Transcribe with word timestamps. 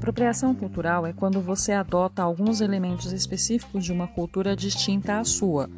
Apropriação 0.00 0.54
cultural 0.54 1.06
é 1.06 1.12
quando 1.12 1.42
você 1.42 1.72
adota 1.72 2.22
alguns 2.22 2.62
elementos 2.62 3.12
específicos 3.12 3.84
de 3.84 3.92
uma 3.92 4.08
cultura 4.08 4.56
distinta 4.56 5.18
à 5.18 5.24
sua. 5.26 5.68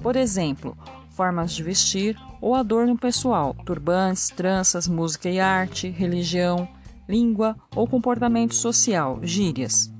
Por 0.00 0.14
exemplo, 0.14 0.78
formas 1.10 1.52
de 1.52 1.64
vestir 1.64 2.16
ou 2.40 2.54
adorno 2.54 2.96
pessoal, 2.96 3.56
turbantes, 3.66 4.28
tranças, 4.28 4.86
música 4.86 5.28
e 5.28 5.40
arte, 5.40 5.88
religião, 5.88 6.68
língua 7.08 7.56
ou 7.74 7.88
comportamento 7.88 8.54
social, 8.54 9.18
gírias. 9.20 9.92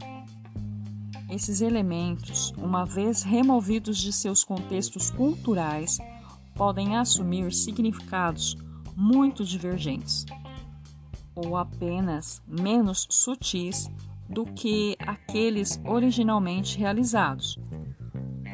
Esses 1.29 1.61
elementos, 1.61 2.53
uma 2.57 2.87
vez 2.87 3.25
removidos 3.25 3.99
de 3.99 4.13
seus 4.13 4.45
contextos 4.45 5.11
culturais, 5.11 5.99
podem 6.55 6.97
assumir 6.97 7.53
significados 7.53 8.57
muito 8.97 9.45
divergentes 9.45 10.25
ou 11.35 11.57
apenas 11.57 12.43
menos 12.47 13.07
sutis 13.11 13.91
do 14.29 14.45
que 14.45 14.97
aqueles 14.99 15.81
originalmente 15.85 16.79
realizados. 16.79 17.59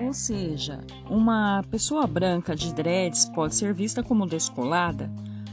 Ou 0.01 0.13
seja, 0.13 0.81
uma 1.11 1.63
pessoa 1.71 2.07
branca 2.07 2.55
de 2.55 2.73
dreads 2.73 3.25
pode 3.27 3.55
ser 3.55 3.75
vista 3.75 4.03
como 4.03 4.27
descolada, 4.27 5.11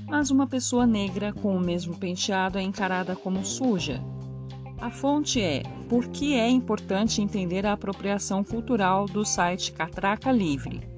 mas 0.08 0.30
uma 0.30 0.46
pessoa 0.46 0.86
negra 0.86 1.34
com 1.34 1.56
o 1.56 1.60
mesmo 1.60 1.98
penteado 1.98 2.58
é 2.58 2.62
encarada 2.62 3.16
como 3.16 3.44
suja. 3.44 4.04
A 4.80 4.92
fonte 4.92 5.42
é 5.42 5.64
Por 5.90 6.08
que 6.10 6.36
é 6.36 6.48
importante 6.50 7.22
entender 7.22 7.66
a 7.66 7.74
apropriação 7.74 8.44
cultural 8.44 9.05
do 9.05 9.26
site 9.26 9.72
Catraca 9.72 10.32
Livre. 10.32 10.95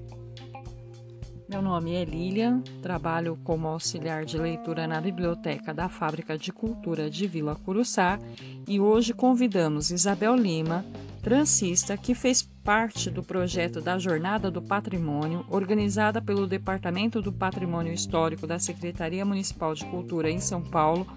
Meu 1.49 1.61
nome 1.61 1.93
é 1.93 2.03
Lilian, 2.03 2.61
trabalho 2.81 3.39
como 3.41 3.69
auxiliar 3.69 4.25
de 4.25 4.37
leitura 4.37 4.85
na 4.85 4.99
Biblioteca 4.99 5.73
da 5.73 5.87
Fábrica 5.87 6.37
de 6.37 6.51
Cultura 6.51 7.09
de 7.09 7.25
Vila 7.25 7.55
Curuçá 7.55 8.19
e 8.67 8.81
hoje 8.81 9.13
convidamos 9.13 9.89
Isabel 9.89 10.35
Lima, 10.35 10.83
transista, 11.23 11.95
que 11.95 12.13
fez 12.13 12.41
parte 12.41 13.09
do 13.09 13.23
projeto 13.23 13.79
da 13.79 13.97
Jornada 13.97 14.51
do 14.51 14.61
Patrimônio, 14.61 15.45
organizada 15.49 16.21
pelo 16.21 16.45
Departamento 16.45 17.21
do 17.21 17.31
Patrimônio 17.31 17.93
Histórico 17.93 18.45
da 18.45 18.59
Secretaria 18.59 19.23
Municipal 19.23 19.73
de 19.73 19.85
Cultura 19.85 20.29
em 20.29 20.41
São 20.41 20.61
Paulo, 20.61 21.07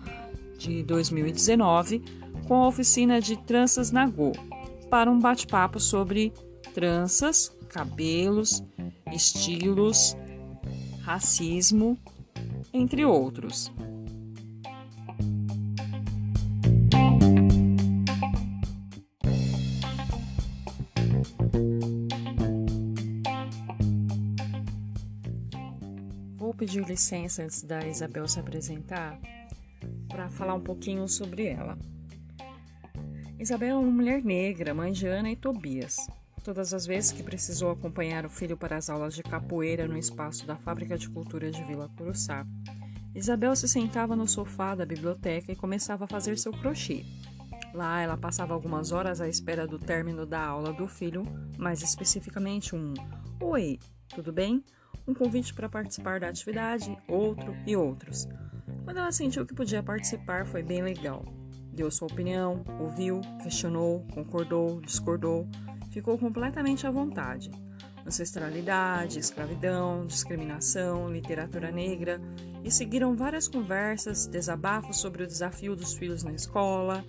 de 0.56 0.84
2019, 0.84 2.04
com 2.46 2.54
a 2.54 2.68
oficina 2.68 3.20
de 3.20 3.36
Tranças 3.36 3.90
na 3.90 4.06
Go, 4.06 4.30
para 4.88 5.10
um 5.10 5.18
bate-papo 5.18 5.80
sobre 5.80 6.32
tranças, 6.72 7.52
cabelos, 7.70 8.64
estilos, 9.12 10.16
racismo, 11.02 11.96
entre 12.72 13.04
outros. 13.04 13.72
Vou 26.36 26.52
pedir 26.52 26.84
licença 26.84 27.44
antes 27.44 27.62
da 27.62 27.86
Isabel 27.86 28.26
se 28.26 28.40
apresentar 28.40 29.18
para 30.08 30.28
falar 30.28 30.54
um 30.54 30.60
pouquinho 30.60 31.06
sobre 31.08 31.46
ela. 31.46 31.78
Isabel 33.38 33.76
é 33.76 33.78
uma 33.78 33.90
mulher 33.90 34.22
negra, 34.22 34.74
mãe 34.74 34.92
de 34.92 35.06
Ana 35.06 35.30
e 35.30 35.36
Tobias. 35.36 35.96
Todas 36.42 36.72
as 36.72 36.86
vezes 36.86 37.12
que 37.12 37.22
precisou 37.22 37.70
acompanhar 37.70 38.24
o 38.24 38.30
filho 38.30 38.56
para 38.56 38.76
as 38.76 38.88
aulas 38.88 39.14
de 39.14 39.22
capoeira 39.22 39.86
no 39.86 39.98
espaço 39.98 40.46
da 40.46 40.56
Fábrica 40.56 40.96
de 40.96 41.08
Cultura 41.08 41.50
de 41.50 41.62
Vila 41.64 41.90
Curuçá, 41.96 42.46
Isabel 43.14 43.54
se 43.54 43.68
sentava 43.68 44.16
no 44.16 44.26
sofá 44.26 44.74
da 44.74 44.86
biblioteca 44.86 45.52
e 45.52 45.56
começava 45.56 46.04
a 46.04 46.08
fazer 46.08 46.38
seu 46.38 46.52
crochê. 46.52 47.04
Lá 47.74 48.00
ela 48.00 48.16
passava 48.16 48.54
algumas 48.54 48.90
horas 48.90 49.20
à 49.20 49.28
espera 49.28 49.66
do 49.66 49.78
término 49.78 50.24
da 50.24 50.42
aula 50.42 50.72
do 50.72 50.88
filho, 50.88 51.24
mais 51.58 51.82
especificamente 51.82 52.74
um 52.74 52.94
Oi, 53.40 53.78
tudo 54.08 54.32
bem? 54.32 54.64
Um 55.06 55.14
convite 55.14 55.52
para 55.52 55.68
participar 55.68 56.20
da 56.20 56.28
atividade, 56.28 56.96
outro 57.06 57.54
e 57.66 57.76
outros. 57.76 58.26
Quando 58.84 58.98
ela 58.98 59.12
sentiu 59.12 59.46
que 59.46 59.54
podia 59.54 59.82
participar, 59.82 60.46
foi 60.46 60.62
bem 60.62 60.82
legal. 60.82 61.24
Deu 61.72 61.90
sua 61.90 62.08
opinião, 62.08 62.64
ouviu, 62.80 63.20
questionou, 63.42 64.06
concordou, 64.12 64.80
discordou, 64.80 65.48
ficou 65.90 66.16
completamente 66.18 66.86
à 66.86 66.90
vontade. 66.90 67.50
Ancestralidade, 68.06 69.18
escravidão, 69.18 70.06
discriminação, 70.06 71.12
literatura 71.12 71.70
negra 71.70 72.20
e 72.64 72.70
seguiram 72.70 73.14
várias 73.14 73.46
conversas, 73.46 74.26
desabafos 74.26 74.98
sobre 74.98 75.22
o 75.22 75.26
desafio 75.26 75.76
dos 75.76 75.94
filhos 75.94 76.22
na 76.22 76.32
escola, 76.32 77.04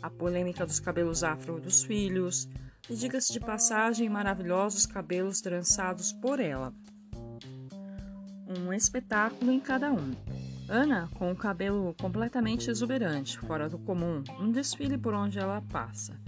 a 0.00 0.10
polêmica 0.10 0.64
dos 0.64 0.78
cabelos 0.78 1.24
afro 1.24 1.60
dos 1.60 1.82
filhos 1.82 2.48
e, 2.88 2.94
diga-se 2.94 3.32
de 3.32 3.40
passagem, 3.40 4.08
maravilhosos 4.08 4.86
cabelos 4.86 5.40
trançados 5.40 6.12
por 6.12 6.38
ela. 6.38 6.72
Um 8.48 8.72
espetáculo 8.72 9.50
em 9.50 9.58
cada 9.58 9.90
um. 9.92 10.12
Ana, 10.68 11.08
com 11.14 11.30
o 11.30 11.36
cabelo 11.36 11.94
completamente 12.00 12.70
exuberante, 12.70 13.38
fora 13.38 13.68
do 13.68 13.78
comum, 13.78 14.22
um 14.40 14.50
desfile 14.50 14.98
por 14.98 15.14
onde 15.14 15.38
ela 15.38 15.62
passa. 15.70 16.18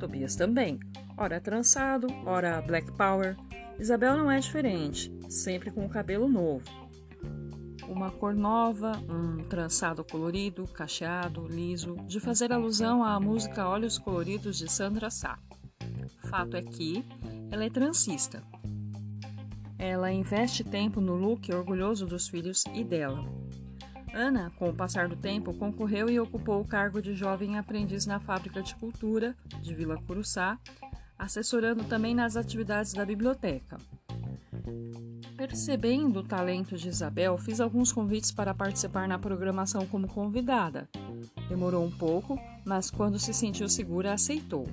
Tobias 0.00 0.34
também, 0.34 0.80
ora 1.16 1.38
trançado, 1.38 2.06
ora 2.24 2.62
black 2.62 2.90
power. 2.92 3.36
Isabel 3.78 4.16
não 4.16 4.30
é 4.30 4.40
diferente, 4.40 5.12
sempre 5.28 5.70
com 5.70 5.84
o 5.84 5.90
cabelo 5.90 6.26
novo. 6.26 6.64
Uma 7.86 8.10
cor 8.10 8.34
nova, 8.34 8.92
um 9.08 9.44
trançado 9.44 10.02
colorido, 10.02 10.66
cacheado, 10.66 11.46
liso, 11.46 11.96
de 12.06 12.18
fazer 12.18 12.50
alusão 12.50 13.04
à 13.04 13.20
música 13.20 13.68
Olhos 13.68 13.98
Coloridos 13.98 14.56
de 14.56 14.70
Sandra 14.70 15.10
Sá. 15.10 15.38
Fato 16.30 16.56
é 16.56 16.62
que 16.62 17.04
ela 17.50 17.64
é 17.64 17.68
transista. 17.68 18.42
Ela 19.78 20.10
investe 20.10 20.64
tempo 20.64 21.00
no 21.00 21.14
look 21.14 21.52
orgulhoso 21.52 22.06
dos 22.06 22.28
filhos 22.28 22.64
e 22.74 22.82
dela. 22.82 23.39
Ana, 24.12 24.50
com 24.58 24.68
o 24.68 24.74
passar 24.74 25.08
do 25.08 25.16
tempo, 25.16 25.54
concorreu 25.54 26.08
e 26.10 26.18
ocupou 26.18 26.60
o 26.60 26.64
cargo 26.64 27.00
de 27.00 27.14
jovem 27.14 27.58
aprendiz 27.58 28.06
na 28.06 28.18
Fábrica 28.18 28.62
de 28.62 28.74
Cultura 28.74 29.36
de 29.62 29.74
Vila 29.74 30.00
Curuçá, 30.06 30.58
assessorando 31.18 31.84
também 31.84 32.14
nas 32.14 32.36
atividades 32.36 32.92
da 32.92 33.04
biblioteca. 33.04 33.78
Percebendo 35.36 36.20
o 36.20 36.22
talento 36.22 36.76
de 36.76 36.88
Isabel, 36.88 37.38
fiz 37.38 37.60
alguns 37.60 37.92
convites 37.92 38.30
para 38.30 38.54
participar 38.54 39.08
na 39.08 39.18
programação 39.18 39.86
como 39.86 40.06
convidada. 40.06 40.88
Demorou 41.48 41.84
um 41.84 41.90
pouco, 41.90 42.38
mas 42.64 42.90
quando 42.90 43.18
se 43.18 43.32
sentiu 43.32 43.68
segura, 43.68 44.12
aceitou. 44.12 44.66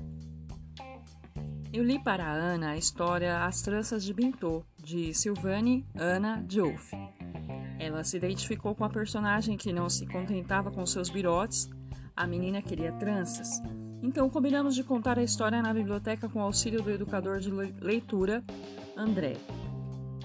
Eu 1.72 1.84
li 1.84 2.00
para 2.00 2.26
a 2.26 2.34
Ana 2.34 2.72
a 2.72 2.78
história 2.78 3.46
As 3.46 3.62
Tranças 3.62 4.04
de 4.04 4.14
Bintô, 4.14 4.64
de 4.84 5.14
Silvane 5.14 5.86
Ana 5.96 6.44
Diouf. 6.46 6.92
Ela 7.88 8.04
se 8.04 8.18
identificou 8.18 8.76
com 8.76 8.84
a 8.84 8.90
personagem 8.90 9.56
que 9.56 9.72
não 9.72 9.90
se 9.90 10.06
contentava 10.06 10.70
com 10.70 10.86
seus 10.86 11.10
birotes, 11.10 11.70
a 12.14 12.28
menina 12.28 12.62
queria 12.62 12.92
tranças. 12.92 13.62
Então 14.04 14.30
combinamos 14.30 14.76
de 14.76 14.84
contar 14.84 15.18
a 15.18 15.24
história 15.24 15.62
na 15.62 15.74
biblioteca 15.74 16.28
com 16.28 16.40
o 16.40 16.42
auxílio 16.42 16.82
do 16.82 16.92
educador 16.92 17.40
de 17.40 17.50
leitura, 17.50 18.44
André. 18.96 19.38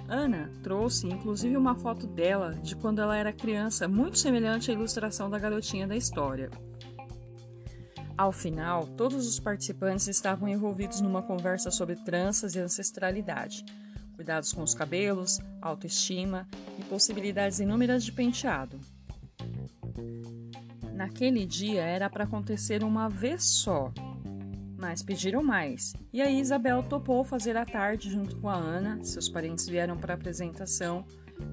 Ana 0.09 0.51
trouxe 0.61 1.07
inclusive 1.07 1.57
uma 1.57 1.77
foto 1.77 2.05
dela 2.05 2.51
de 2.61 2.75
quando 2.75 3.01
ela 3.01 3.17
era 3.17 3.33
criança, 3.33 3.87
muito 3.87 4.19
semelhante 4.19 4.73
à 4.73 4.75
ilustração 4.75 5.31
da 5.31 5.39
garotinha 5.39 5.87
da 5.87 5.95
história. 5.95 6.51
Ao 8.19 8.33
final, 8.33 8.89
todos 8.97 9.25
os 9.25 9.39
participantes 9.39 10.09
estavam 10.09 10.49
envolvidos 10.49 11.01
numa 11.01 11.23
conversa 11.23 11.71
sobre 11.71 11.95
tranças 11.95 12.57
e 12.57 12.59
ancestralidade 12.59 13.65
cuidados 14.23 14.53
com 14.53 14.63
os 14.63 14.73
cabelos, 14.73 15.41
autoestima 15.61 16.49
e 16.79 16.85
possibilidades 16.85 17.59
inúmeras 17.59 18.05
de 18.05 18.13
penteado. 18.13 18.79
Naquele 20.95 21.45
dia 21.45 21.83
era 21.83 22.09
para 22.09 22.23
acontecer 22.23 22.85
uma 22.85 23.09
vez 23.09 23.43
só, 23.43 23.93
mas 24.79 25.03
pediram 25.03 25.43
mais. 25.43 25.93
E 26.13 26.23
aí 26.23 26.39
Isabel 26.39 26.85
topou 26.85 27.25
fazer 27.25 27.57
a 27.57 27.67
tarde 27.67 28.09
junto 28.09 28.37
com 28.37 28.49
a 28.49 28.55
Ana. 28.55 29.03
Seus 29.03 29.29
parentes 29.29 29.69
vieram 29.69 29.99
para 29.99 30.15
a 30.15 30.17
apresentação, 30.17 31.05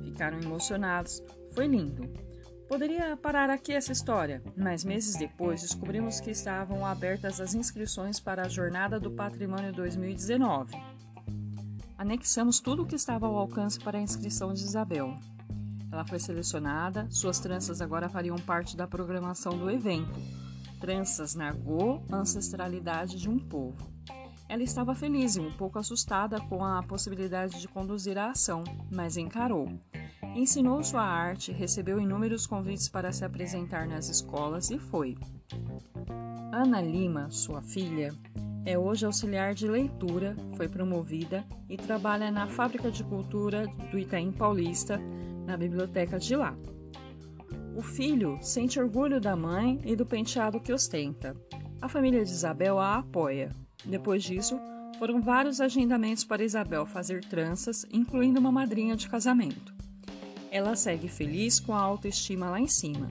ficaram 0.04 0.40
emocionados. 0.40 1.24
Foi 1.54 1.66
lindo. 1.66 2.08
Poderia 2.68 3.18
parar 3.18 3.50
aqui 3.50 3.74
essa 3.74 3.92
história, 3.92 4.44
mas 4.56 4.86
meses 4.86 5.16
depois 5.16 5.64
descobrimos 5.64 6.20
que 6.20 6.30
estavam 6.30 6.86
abertas 6.86 7.42
as 7.42 7.56
inscrições 7.56 8.20
para 8.20 8.44
a 8.44 8.48
Jornada 8.48 9.00
do 9.00 9.10
Patrimônio 9.10 9.74
2019 9.74 10.99
anexamos 12.00 12.62
tudo 12.62 12.84
o 12.84 12.86
que 12.86 12.96
estava 12.96 13.28
ao 13.28 13.38
alcance 13.38 13.78
para 13.78 13.98
a 13.98 14.02
inscrição 14.02 14.54
de 14.54 14.64
Isabel. 14.64 15.18
Ela 15.92 16.06
foi 16.06 16.18
selecionada, 16.18 17.06
suas 17.12 17.40
tranças 17.40 17.82
agora 17.82 18.08
fariam 18.08 18.38
parte 18.38 18.78
da 18.78 18.88
programação 18.88 19.58
do 19.58 19.70
evento. 19.70 20.18
Tranças 20.80 21.36
Nagô, 21.36 22.02
ancestralidade 22.10 23.20
de 23.20 23.30
um 23.30 23.38
povo. 23.38 23.86
Ela 24.48 24.64
estava 24.64 24.96
feliz 24.96 25.36
e 25.36 25.42
um 25.42 25.52
pouco 25.52 25.78
assustada 25.78 26.40
com 26.40 26.64
a 26.64 26.82
possibilidade 26.82 27.60
de 27.60 27.68
conduzir 27.68 28.18
a 28.18 28.32
ação, 28.32 28.64
mas 28.90 29.18
encarou. 29.18 29.70
Ensinou 30.34 30.82
sua 30.82 31.04
arte, 31.04 31.52
recebeu 31.52 32.00
inúmeros 32.00 32.48
convites 32.48 32.88
para 32.88 33.12
se 33.12 33.26
apresentar 33.26 33.86
nas 33.86 34.08
escolas 34.08 34.72
e 34.72 34.80
foi. 34.80 35.18
Ana 36.54 36.80
Lima, 36.82 37.30
sua 37.30 37.62
filha, 37.62 38.16
é 38.66 38.78
hoje 38.78 39.06
auxiliar 39.06 39.54
de 39.54 39.68
leitura, 39.68 40.36
foi 40.56 40.68
promovida 40.68 41.46
e 41.70 41.78
trabalha 41.78 42.32
na 42.32 42.48
Fábrica 42.48 42.92
de 42.92 43.04
Cultura 43.04 43.68
do 43.92 43.98
Itaim 43.98 44.32
Paulista, 44.32 45.00
na 45.46 45.58
biblioteca 45.58 46.20
de 46.20 46.36
lá. 46.36 46.56
O 47.76 47.82
filho 47.82 48.38
sente 48.42 48.80
orgulho 48.80 49.22
da 49.22 49.36
mãe 49.36 49.80
e 49.86 49.96
do 49.96 50.06
penteado 50.06 50.60
que 50.60 50.74
ostenta. 50.74 51.36
A 51.82 51.88
família 51.88 52.24
de 52.24 52.32
Isabel 52.32 52.78
a 52.78 52.98
apoia. 52.98 53.52
Depois 53.86 54.24
disso, 54.24 54.60
foram 54.98 55.22
vários 55.22 55.62
agendamentos 55.62 56.26
para 56.26 56.44
Isabel 56.44 56.86
fazer 56.86 57.24
tranças, 57.24 57.86
incluindo 57.90 58.40
uma 58.40 58.52
madrinha 58.52 58.98
de 58.98 59.08
casamento. 59.08 59.79
Ela 60.52 60.76
segue 60.76 61.08
feliz 61.08 61.60
com 61.60 61.74
a 61.74 61.82
autoestima 61.82 62.50
lá 62.50 62.60
em 62.60 62.68
cima. 62.68 63.10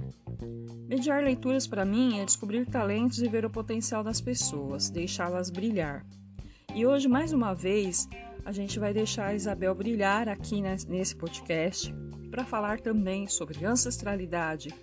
Mediar 0.89 1.23
leituras 1.23 1.67
para 1.67 1.85
mim 1.85 2.19
é 2.19 2.25
descobrir 2.25 2.67
talentos 2.67 3.23
e 3.23 3.29
ver 3.29 3.45
o 3.45 3.51
potencial 3.51 4.03
das 4.03 4.21
pessoas, 4.21 4.91
deixá-las 4.91 5.51
brilhar. 5.51 6.05
E 6.75 6.85
hoje, 6.85 7.07
mais 7.07 7.33
uma 7.33 7.55
vez, 7.55 8.09
a 8.45 8.51
gente 8.51 8.79
vai 8.79 8.93
deixar 8.93 9.27
a 9.27 9.35
Isabel 9.35 9.75
brilhar 9.75 10.29
aqui 10.29 10.61
nesse 10.61 11.15
podcast 11.15 11.95
para 12.31 12.45
falar 12.45 12.81
também 12.81 13.27
sobre 13.27 13.65
ancestralidade, 13.65 14.75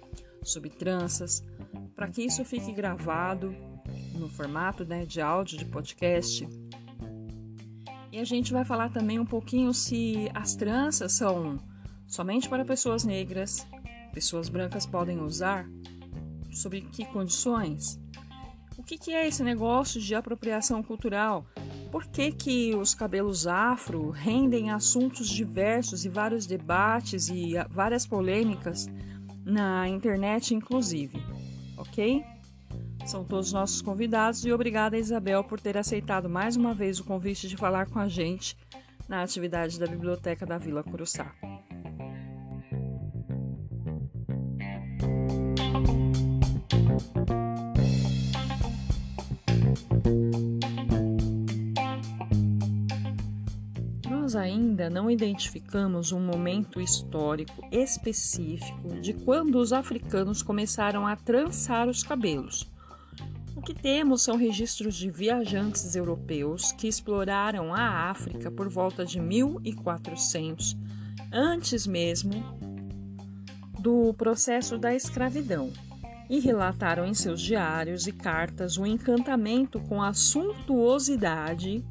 sobre 0.42 0.70
tranças, 0.70 1.44
para 1.96 2.08
que 2.08 2.24
isso 2.24 2.46
fique 2.46 2.72
gravado 2.72 3.56
no 4.14 4.30
formato 4.30 4.86
né, 4.86 5.06
de 5.06 5.20
áudio 5.20 5.58
de 5.58 5.66
podcast. 5.66 6.48
E 8.12 8.20
a 8.20 8.24
gente 8.24 8.54
vai 8.54 8.64
falar 8.64 8.92
também 8.92 9.20
um 9.20 9.26
pouquinho 9.26 9.74
se 9.74 10.30
as 10.34 10.56
tranças 10.56 11.12
são 11.14 11.58
somente 12.08 12.50
para 12.50 12.66
pessoas 12.66 13.04
negras, 13.04 13.66
pessoas 14.14 14.50
brancas 14.50 14.86
podem 14.86 15.20
usar, 15.20 15.68
sobre 16.52 16.82
que 16.82 17.06
condições? 17.06 18.00
O 18.78 18.84
que, 18.84 18.98
que 18.98 19.12
é 19.12 19.28
esse 19.28 19.44
negócio 19.44 20.02
de 20.02 20.14
apropriação 20.16 20.84
cultural? 20.84 21.46
Por 21.92 22.06
que, 22.06 22.32
que 22.32 22.76
os 22.76 22.94
cabelos 22.94 23.48
afro 23.48 24.10
rendem 24.10 24.70
assuntos 24.70 25.30
diversos 25.30 26.04
e 26.04 26.10
vários 26.10 26.46
debates 26.46 27.30
e 27.30 27.54
várias 27.70 28.06
polêmicas 28.06 28.88
na 29.46 29.88
internet, 29.88 30.54
inclusive? 30.54 31.24
Ok? 31.78 32.24
São 33.06 33.24
todos 33.24 33.54
nossos 33.54 33.82
convidados 33.82 34.44
e 34.44 34.52
obrigada, 34.52 34.98
Isabel, 34.98 35.44
por 35.44 35.60
ter 35.60 35.78
aceitado 35.78 36.30
mais 36.30 36.56
uma 36.56 36.74
vez 36.74 37.00
o 37.00 37.04
convite 37.04 37.48
de 37.48 37.56
falar 37.56 37.86
com 37.88 38.00
a 38.00 38.08
gente 38.08 38.58
na 39.08 39.22
atividade 39.22 39.80
da 39.80 39.86
Biblioteca 39.86 40.46
da 40.46 40.58
Vila 40.58 40.84
Curuçá. 40.84 41.34
Ainda 54.36 54.90
não 54.90 55.10
identificamos 55.10 56.12
um 56.12 56.20
momento 56.20 56.82
histórico 56.82 57.66
específico 57.72 59.00
de 59.00 59.14
quando 59.14 59.56
os 59.56 59.72
africanos 59.72 60.42
começaram 60.42 61.08
a 61.08 61.16
trançar 61.16 61.88
os 61.88 62.04
cabelos. 62.04 62.70
O 63.56 63.62
que 63.62 63.74
temos 63.74 64.22
são 64.22 64.36
registros 64.36 64.96
de 64.96 65.10
viajantes 65.10 65.96
europeus 65.96 66.72
que 66.74 66.88
exploraram 66.88 67.74
a 67.74 68.10
África 68.10 68.52
por 68.52 68.70
volta 68.70 69.06
de 69.06 69.20
1400, 69.20 70.78
antes 71.32 71.88
mesmo 71.88 72.34
do 73.80 74.14
processo 74.14 74.78
da 74.78 74.94
escravidão 74.94 75.72
e 76.30 76.40
relataram 76.40 77.06
em 77.06 77.14
seus 77.14 77.42
diários 77.42 78.08
e 78.08 78.12
cartas 78.12 78.78
o 78.78 78.86
encantamento 78.86 79.80
com 79.82 80.02
a 80.02 80.14
suntuosidade 80.14 81.86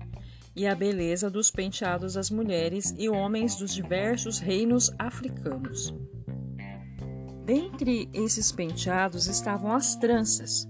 e 0.56 0.66
a 0.66 0.74
beleza 0.74 1.30
dos 1.30 1.50
penteados 1.50 2.14
das 2.14 2.30
mulheres 2.30 2.94
e 2.96 3.08
homens 3.08 3.56
dos 3.56 3.74
diversos 3.74 4.38
reinos 4.38 4.92
africanos. 4.98 5.94
Dentre 7.44 8.08
esses 8.12 8.50
penteados 8.52 9.26
estavam 9.26 9.72
as 9.72 9.96
tranças. 9.96 10.66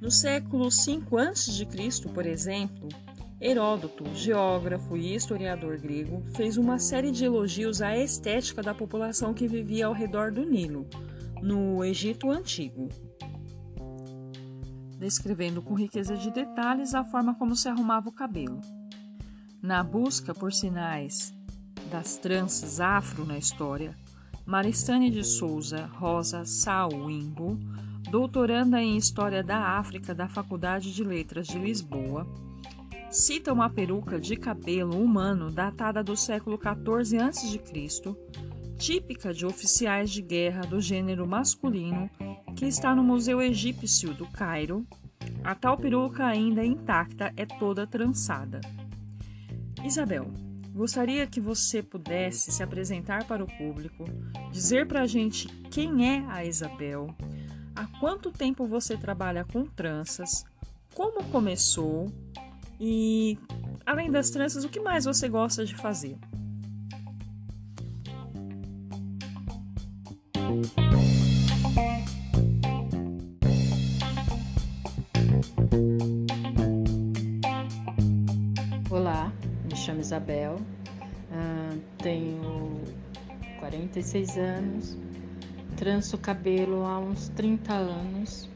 No 0.00 0.10
século 0.10 0.68
V 0.70 1.02
a.C., 1.18 2.08
por 2.12 2.26
exemplo, 2.26 2.88
Heródoto, 3.40 4.04
geógrafo 4.14 4.96
e 4.96 5.14
historiador 5.14 5.78
grego, 5.78 6.22
fez 6.34 6.56
uma 6.56 6.78
série 6.78 7.10
de 7.10 7.24
elogios 7.24 7.82
à 7.82 7.96
estética 7.96 8.62
da 8.62 8.74
população 8.74 9.34
que 9.34 9.46
vivia 9.46 9.86
ao 9.86 9.92
redor 9.92 10.32
do 10.32 10.44
Nilo, 10.44 10.86
no 11.42 11.84
Egito 11.84 12.30
Antigo, 12.30 12.88
descrevendo 14.98 15.60
com 15.60 15.74
riqueza 15.74 16.16
de 16.16 16.30
detalhes 16.30 16.94
a 16.94 17.04
forma 17.04 17.34
como 17.34 17.54
se 17.54 17.68
arrumava 17.68 18.08
o 18.08 18.12
cabelo. 18.12 18.60
Na 19.64 19.82
busca 19.82 20.34
por 20.34 20.52
sinais 20.52 21.34
das 21.90 22.18
tranças 22.18 22.80
afro 22.80 23.24
na 23.24 23.38
história, 23.38 23.96
Maristane 24.44 25.10
de 25.10 25.24
Souza 25.24 25.86
Rosa 25.86 26.44
Sauimbo, 26.44 27.58
doutoranda 28.10 28.82
em 28.82 28.98
História 28.98 29.42
da 29.42 29.78
África 29.78 30.14
da 30.14 30.28
Faculdade 30.28 30.92
de 30.92 31.02
Letras 31.02 31.46
de 31.46 31.58
Lisboa, 31.58 32.26
cita 33.10 33.54
uma 33.54 33.70
peruca 33.70 34.20
de 34.20 34.36
cabelo 34.36 35.02
humano 35.02 35.50
datada 35.50 36.04
do 36.04 36.14
século 36.14 36.58
XIV 36.58 37.22
a.C., 37.22 37.58
típica 38.76 39.32
de 39.32 39.46
oficiais 39.46 40.10
de 40.10 40.20
guerra 40.20 40.60
do 40.66 40.78
gênero 40.78 41.26
masculino, 41.26 42.10
que 42.54 42.66
está 42.66 42.94
no 42.94 43.02
Museu 43.02 43.40
Egípcio 43.40 44.12
do 44.12 44.26
Cairo. 44.26 44.86
A 45.42 45.54
tal 45.54 45.78
peruca 45.78 46.26
ainda 46.26 46.62
intacta 46.62 47.32
é 47.34 47.46
toda 47.46 47.86
trançada. 47.86 48.60
Isabel, 49.84 50.32
gostaria 50.74 51.26
que 51.26 51.38
você 51.38 51.82
pudesse 51.82 52.50
se 52.50 52.62
apresentar 52.62 53.26
para 53.26 53.44
o 53.44 53.46
público, 53.46 54.04
dizer 54.50 54.88
para 54.88 55.02
a 55.02 55.06
gente 55.06 55.46
quem 55.70 56.08
é 56.08 56.24
a 56.26 56.42
Isabel, 56.42 57.14
há 57.76 57.86
quanto 58.00 58.30
tempo 58.30 58.66
você 58.66 58.96
trabalha 58.96 59.44
com 59.44 59.66
tranças, 59.66 60.46
como 60.94 61.22
começou 61.24 62.10
e, 62.80 63.38
além 63.84 64.10
das 64.10 64.30
tranças, 64.30 64.64
o 64.64 64.70
que 64.70 64.80
mais 64.80 65.04
você 65.04 65.28
gosta 65.28 65.66
de 65.66 65.74
fazer? 65.74 66.16
Isabel, 80.14 80.60
uh, 81.32 81.80
tenho 81.98 82.80
46 83.58 84.38
anos, 84.38 84.96
tranço 85.76 86.16
cabelo 86.18 86.84
há 86.84 87.00
uns 87.00 87.28
30 87.30 87.72
anos. 87.72 88.48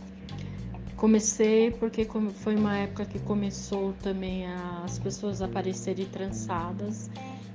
Comecei 0.96 1.72
porque 1.72 2.06
foi 2.34 2.54
uma 2.54 2.76
época 2.78 3.04
que 3.04 3.18
começou 3.18 3.92
também 3.94 4.46
as 4.84 5.00
pessoas 5.00 5.42
aparecerem 5.42 6.06
trançadas 6.06 7.10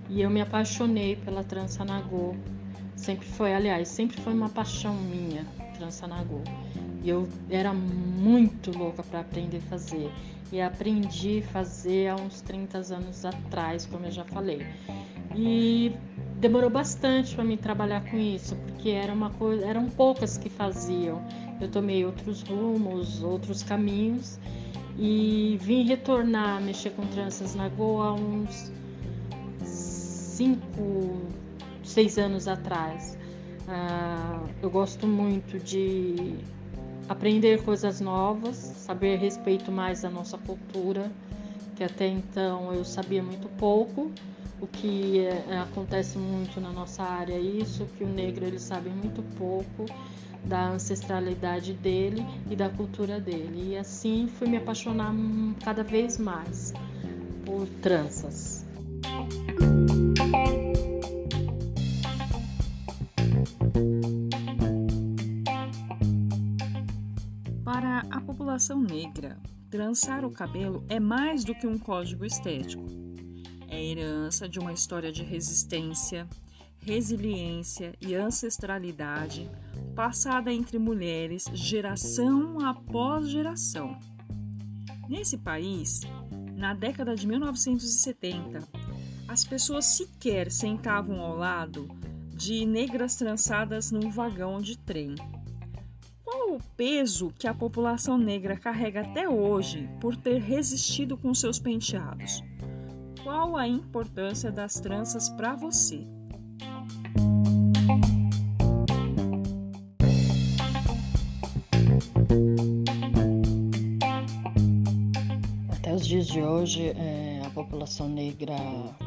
e 0.10 0.22
eu 0.22 0.29
me 0.29 0.41
apaixonei 0.41 1.15
pela 1.15 1.43
trança 1.43 1.86
nagô 1.86 2.36
Sempre 2.95 3.27
foi, 3.27 3.53
aliás, 3.53 3.88
sempre 3.88 4.19
foi 4.22 4.33
uma 4.33 4.50
paixão 4.50 4.95
minha, 4.95 5.45
trança 5.77 6.07
nagô. 6.07 6.41
E 7.03 7.10
eu 7.10 7.27
era 7.50 7.74
muito 7.74 8.72
louca 8.75 9.03
para 9.03 9.19
aprender 9.19 9.57
a 9.57 9.69
fazer. 9.69 10.10
E 10.51 10.62
aprendi 10.62 11.39
a 11.39 11.51
fazer 11.51 12.07
há 12.07 12.15
uns 12.15 12.41
30 12.41 12.77
anos 12.95 13.25
atrás, 13.25 13.86
como 13.86 14.05
eu 14.05 14.12
já 14.12 14.24
falei. 14.24 14.65
E 15.36 15.91
demorou 16.39 16.69
bastante 16.69 17.36
para 17.36 17.43
mim 17.43 17.57
trabalhar 17.57 18.03
com 18.10 18.17
isso, 18.17 18.55
porque 18.55 18.89
era 18.89 19.12
uma 19.12 19.31
coisa, 19.31 19.65
eram 19.65 19.89
poucas 19.89 20.38
que 20.38 20.50
faziam. 20.50 21.22
Eu 21.60 21.69
tomei 21.69 22.05
outros 22.05 22.41
rumos, 22.43 23.22
outros 23.24 23.63
caminhos 23.63 24.39
e 24.98 25.57
vim 25.62 25.83
retornar 25.83 26.57
a 26.57 26.62
mexer 26.62 26.91
com 26.91 27.05
tranças 27.07 27.55
na 27.55 27.67
Goa 27.69 28.07
há 28.07 28.13
uns 28.13 28.72
cinco, 29.63 31.22
seis 31.83 32.17
anos 32.17 32.48
atrás. 32.48 33.17
Uh, 33.67 34.50
eu 34.62 34.69
gosto 34.69 35.07
muito 35.07 35.57
de 35.60 36.36
aprender 37.07 37.63
coisas 37.63 38.00
novas, 38.00 38.55
saber 38.55 39.17
respeito 39.17 39.72
mais 39.72 40.01
da 40.01 40.10
nossa 40.10 40.38
cultura, 40.38 41.12
que 41.75 41.83
até 41.83 42.07
então 42.07 42.74
eu 42.74 42.83
sabia 42.83 43.22
muito 43.22 43.48
pouco. 43.57 44.12
O 44.62 44.67
que 44.67 45.19
é, 45.19 45.57
acontece 45.60 46.17
muito 46.17 46.62
na 46.62 46.72
nossa 46.72 47.03
área 47.03 47.33
é 47.33 47.39
isso, 47.39 47.86
que 47.98 48.03
o 48.03 48.07
negro 48.07 48.45
ele 48.45 48.60
sabe 48.60 48.89
muito 48.89 49.22
pouco 49.38 49.86
da 50.45 50.69
ancestralidade 50.69 51.74
dele 51.74 52.25
e 52.50 52.55
da 52.55 52.69
cultura 52.69 53.19
dele. 53.19 53.72
E 53.72 53.77
assim 53.77 54.27
fui 54.27 54.48
me 54.48 54.57
apaixonar 54.57 55.13
cada 55.63 55.83
vez 55.83 56.17
mais 56.17 56.74
por 57.45 57.67
tranças. 57.81 58.65
População 68.53 68.79
negra, 68.79 69.39
trançar 69.72 70.24
o 70.24 70.29
cabelo 70.29 70.86
é 70.88 71.00
mais 71.00 71.43
do 71.43 71.55
que 71.55 71.65
um 71.65 71.75
código 71.75 72.24
estético. 72.24 72.86
É 73.67 73.83
herança 73.83 74.48
de 74.48 74.60
uma 74.60 74.72
história 74.72 75.12
de 75.12 75.24
resistência, 75.24 76.27
resiliência 76.77 77.95
e 78.00 78.13
ancestralidade 78.13 79.50
passada 79.95 80.53
entre 80.53 80.77
mulheres 80.77 81.45
geração 81.51 82.60
após 82.63 83.27
geração. 83.27 83.98
Nesse 85.10 85.39
país, 85.39 86.01
na 86.55 86.75
década 86.75 87.15
de 87.15 87.25
1970, 87.25 88.60
as 89.27 89.43
pessoas 89.43 89.86
sequer 89.86 90.51
sentavam 90.51 91.19
ao 91.22 91.36
lado 91.36 91.88
de 92.36 92.67
negras 92.67 93.15
trançadas 93.15 93.89
num 93.89 94.12
vagão 94.12 94.62
de 94.62 94.77
trem. 94.77 95.15
O 96.53 96.60
peso 96.77 97.33
que 97.39 97.48
a 97.48 97.53
população 97.53 98.15
negra 98.15 98.55
carrega 98.55 99.01
até 99.01 99.27
hoje 99.27 99.89
por 100.00 100.15
ter 100.15 100.39
resistido 100.39 101.17
com 101.17 101.33
seus 101.33 101.57
penteados? 101.57 102.43
Qual 103.24 103.57
a 103.57 103.67
importância 103.67 104.51
das 104.51 104.75
tranças 104.75 105.29
para 105.29 105.55
você? 105.55 106.05
Até 115.72 115.91
os 115.91 116.05
dias 116.05 116.27
de 116.27 116.39
hoje, 116.39 116.89
é, 116.89 117.41
a 117.43 117.50
população 117.50 118.07
negra 118.07 118.53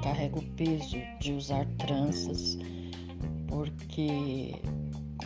carrega 0.02 0.36
o 0.36 0.42
peso 0.56 0.96
de 1.20 1.32
usar 1.32 1.64
tranças, 1.78 2.58
porque 3.46 4.52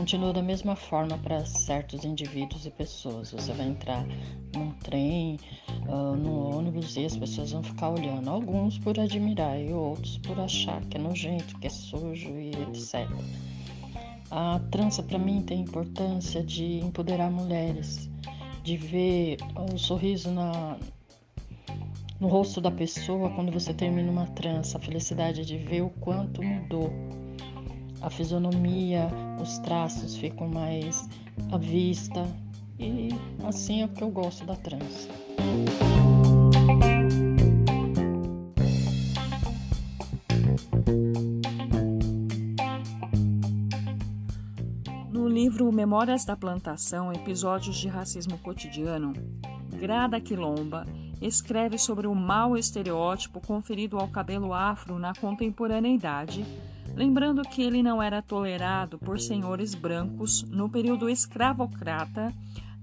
continua 0.01 0.33
da 0.33 0.41
mesma 0.41 0.75
forma 0.75 1.19
para 1.19 1.45
certos 1.45 2.07
indivíduos 2.07 2.65
e 2.65 2.71
pessoas. 2.71 3.33
Você 3.33 3.53
vai 3.53 3.69
entrar 3.69 4.07
num 4.55 4.71
trem, 4.83 5.39
uh, 5.87 6.17
no 6.17 6.57
ônibus 6.57 6.97
e 6.97 7.05
as 7.05 7.15
pessoas 7.15 7.53
vão 7.53 7.63
ficar 7.63 7.91
olhando. 7.91 8.31
Alguns 8.31 8.79
por 8.79 8.99
admirar 8.99 9.61
e 9.61 9.75
outros 9.75 10.17
por 10.17 10.41
achar 10.41 10.81
que 10.87 10.97
é 10.97 11.01
nojento, 11.01 11.59
que 11.59 11.67
é 11.67 11.71
sujo 11.71 12.31
e 12.31 12.49
etc. 12.49 13.07
A 14.31 14.59
trança 14.71 15.03
para 15.03 15.19
mim 15.19 15.43
tem 15.43 15.61
importância 15.61 16.43
de 16.43 16.79
empoderar 16.79 17.31
mulheres, 17.31 18.09
de 18.65 18.79
ver 18.79 19.37
o 19.71 19.77
sorriso 19.77 20.31
na, 20.31 20.79
no 22.19 22.29
rosto 22.29 22.59
da 22.59 22.71
pessoa 22.71 23.29
quando 23.35 23.53
você 23.53 23.75
termina 23.75 24.11
uma 24.11 24.29
trança, 24.29 24.79
a 24.79 24.81
felicidade 24.81 25.45
de 25.45 25.59
ver 25.59 25.83
o 25.83 25.91
quanto 25.91 26.43
mudou 26.43 26.91
a 28.01 28.09
fisionomia, 28.09 29.09
os 29.41 29.59
traços 29.59 30.17
ficam 30.17 30.49
mais 30.49 31.09
à 31.53 31.59
vista 31.59 32.27
e 32.79 33.11
assim 33.45 33.83
é 33.83 33.85
o 33.85 33.89
que 33.89 34.03
eu 34.03 34.11
gosto 34.11 34.45
da 34.47 34.57
trança. 34.57 35.09
No 45.13 45.29
livro 45.29 45.71
Memórias 45.71 46.25
da 46.25 46.37
Plantação, 46.37 47.13
Episódios 47.13 47.77
de 47.77 47.89
Racismo 47.89 48.39
Cotidiano, 48.39 49.13
Grada 49.79 50.21
Quilomba 50.21 50.87
escreve 51.21 51.77
sobre 51.77 52.07
o 52.07 52.15
mau 52.15 52.57
estereótipo 52.57 53.41
conferido 53.41 53.99
ao 53.99 54.09
cabelo 54.09 54.55
afro 54.55 54.99
na 54.99 55.15
contemporaneidade 55.15 56.47
lembrando 56.95 57.43
que 57.43 57.63
ele 57.63 57.83
não 57.83 58.03
era 58.03 58.23
tolerado 58.23 58.99
por 58.99 59.21
senhores 59.21 59.75
brancos 59.75 60.43
no 60.43 60.69
período 60.69 61.09
escravocrata 61.09 62.33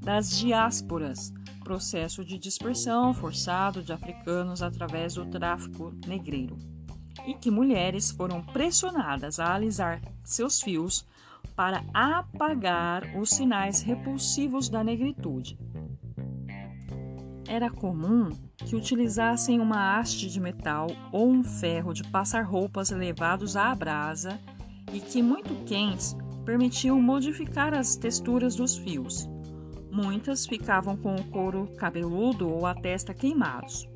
das 0.02 0.38
diásporas, 0.38 1.34
processo 1.64 2.24
de 2.24 2.38
dispersão 2.38 3.14
forçado 3.14 3.82
de 3.82 3.92
africanos 3.92 4.62
através 4.62 5.16
do 5.16 5.26
tráfico 5.26 5.94
negreiro, 6.08 6.58
e 7.26 7.34
que 7.34 7.52
mulheres 7.52 8.12
foram 8.12 8.42
pressionadas 8.42 9.40
a 9.40 9.54
alisar 9.54 10.02
seus 10.24 10.62
fios 10.62 11.06
para 11.56 11.84
apagar 11.94 13.04
os 13.18 13.32
sinais 13.32 13.82
repulsivos 13.82 14.70
da 14.70 14.84
negritude. 14.84 15.58
Era 17.48 17.70
comum 17.70 18.30
que 18.58 18.76
utilizassem 18.76 19.62
uma 19.62 19.98
haste 19.98 20.28
de 20.28 20.40
metal 20.40 20.88
ou 21.14 21.30
um 21.30 21.44
ferro 21.44 21.94
de 21.94 22.04
passar 22.04 22.42
roupas 22.42 22.90
levados 22.90 23.56
à 23.56 23.74
brasa 23.74 24.38
e 24.92 25.00
que, 25.00 25.24
muito 25.24 25.56
quentes, 25.66 26.16
permitiam 26.46 27.02
modificar 27.02 27.74
as 27.74 27.96
texturas 27.96 28.56
dos 28.56 28.78
fios. 28.78 29.30
Muitas 29.90 30.46
ficavam 30.46 30.98
com 30.98 31.16
o 31.16 31.24
couro 31.30 31.68
cabeludo 31.78 32.50
ou 32.50 32.66
a 32.66 32.76
testa 32.76 33.14
queimados. 33.14 33.88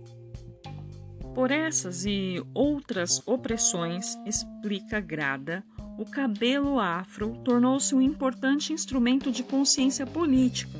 Por 1.35 1.51
essas 1.51 2.05
e 2.05 2.41
outras 2.53 3.21
opressões, 3.27 4.17
explica 4.25 5.01
Grada, 5.01 5.63
o 5.97 6.05
cabelo 6.05 6.79
afro 6.79 7.37
tornou-se 7.43 7.93
um 7.93 8.01
importante 8.01 8.71
instrumento 8.73 9.29
de 9.29 9.43
consciência 9.43 10.05
política 10.05 10.79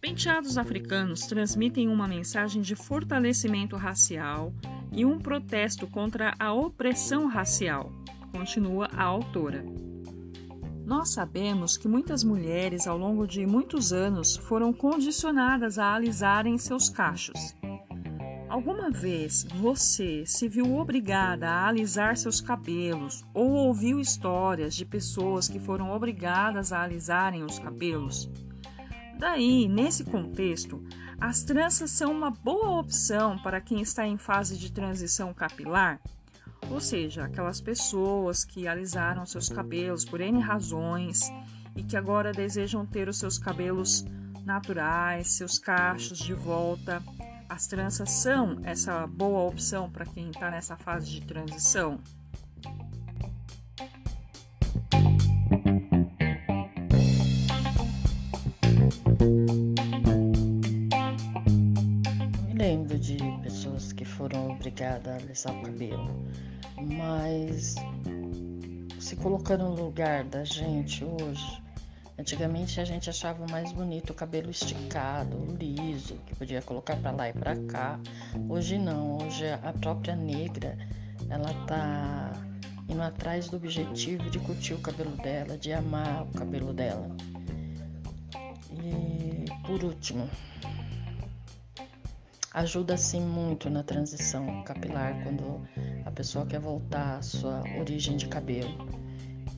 Penteados 0.00 0.56
africanos 0.56 1.26
transmitem 1.26 1.86
uma 1.86 2.08
mensagem 2.08 2.62
de 2.62 2.74
fortalecimento 2.74 3.76
racial 3.76 4.50
e 4.90 5.04
um 5.04 5.18
protesto 5.18 5.86
contra 5.86 6.34
a 6.38 6.54
opressão 6.54 7.26
racial, 7.26 7.92
continua 8.32 8.88
a 8.96 9.04
autora. 9.04 9.62
Nós 10.86 11.10
sabemos 11.10 11.76
que 11.76 11.86
muitas 11.86 12.24
mulheres, 12.24 12.86
ao 12.86 12.96
longo 12.96 13.26
de 13.26 13.46
muitos 13.46 13.92
anos, 13.92 14.38
foram 14.38 14.72
condicionadas 14.72 15.78
a 15.78 15.94
alisarem 15.94 16.56
seus 16.56 16.88
cachos. 16.88 17.54
Alguma 18.48 18.90
vez 18.90 19.46
você 19.60 20.24
se 20.24 20.48
viu 20.48 20.78
obrigada 20.78 21.48
a 21.48 21.68
alisar 21.68 22.16
seus 22.16 22.40
cabelos 22.40 23.22
ou 23.34 23.50
ouviu 23.50 24.00
histórias 24.00 24.74
de 24.74 24.86
pessoas 24.86 25.46
que 25.46 25.60
foram 25.60 25.90
obrigadas 25.92 26.72
a 26.72 26.82
alisarem 26.82 27.44
os 27.44 27.58
cabelos? 27.58 28.28
Daí, 29.20 29.68
nesse 29.68 30.02
contexto, 30.02 30.82
as 31.20 31.42
tranças 31.42 31.90
são 31.90 32.10
uma 32.10 32.30
boa 32.30 32.80
opção 32.80 33.38
para 33.38 33.60
quem 33.60 33.82
está 33.82 34.06
em 34.06 34.16
fase 34.16 34.56
de 34.56 34.72
transição 34.72 35.34
capilar, 35.34 36.00
ou 36.70 36.80
seja, 36.80 37.24
aquelas 37.24 37.60
pessoas 37.60 38.46
que 38.46 38.66
alisaram 38.66 39.26
seus 39.26 39.50
cabelos 39.50 40.06
por 40.06 40.22
N 40.22 40.40
razões 40.40 41.30
e 41.76 41.82
que 41.82 41.98
agora 41.98 42.32
desejam 42.32 42.86
ter 42.86 43.10
os 43.10 43.18
seus 43.18 43.36
cabelos 43.36 44.06
naturais, 44.42 45.32
seus 45.32 45.58
cachos 45.58 46.18
de 46.18 46.32
volta. 46.32 47.02
As 47.46 47.66
tranças 47.66 48.10
são 48.10 48.58
essa 48.64 49.06
boa 49.06 49.42
opção 49.46 49.90
para 49.90 50.06
quem 50.06 50.30
está 50.30 50.50
nessa 50.50 50.78
fase 50.78 51.10
de 51.10 51.20
transição. 51.26 52.00
Foram 64.80 64.96
obrigadas 64.96 65.06
a 65.06 65.16
alisar 65.16 65.54
o 65.54 65.62
cabelo, 65.62 66.26
mas 66.96 67.74
se 68.98 69.16
colocando 69.16 69.64
no 69.64 69.74
lugar 69.74 70.24
da 70.24 70.44
gente 70.44 71.04
hoje, 71.04 71.62
antigamente 72.18 72.80
a 72.80 72.84
gente 72.84 73.10
achava 73.10 73.46
mais 73.48 73.72
bonito 73.72 74.10
o 74.10 74.14
cabelo 74.14 74.50
esticado, 74.50 75.36
liso, 75.58 76.14
que 76.26 76.34
podia 76.34 76.62
colocar 76.62 76.96
para 76.96 77.10
lá 77.10 77.28
e 77.28 77.32
para 77.32 77.56
cá. 77.66 78.00
Hoje 78.48 78.78
não, 78.78 79.18
hoje 79.18 79.46
a 79.50 79.72
própria 79.72 80.16
negra, 80.16 80.78
ela 81.28 81.52
tá 81.66 82.32
indo 82.88 83.02
atrás 83.02 83.48
do 83.48 83.56
objetivo 83.56 84.30
de 84.30 84.38
curtir 84.38 84.74
o 84.74 84.78
cabelo 84.78 85.16
dela, 85.18 85.58
de 85.58 85.72
amar 85.72 86.22
o 86.22 86.32
cabelo 86.32 86.72
dela. 86.72 87.08
E 88.72 89.44
por 89.66 89.84
último, 89.84 90.28
ajuda 92.54 92.96
sim 92.96 93.20
muito 93.20 93.70
na 93.70 93.82
transição 93.82 94.62
capilar 94.64 95.22
quando 95.22 95.60
a 96.04 96.10
pessoa 96.10 96.44
quer 96.46 96.60
voltar 96.60 97.18
à 97.18 97.22
sua 97.22 97.62
origem 97.78 98.16
de 98.16 98.26
cabelo. 98.28 98.88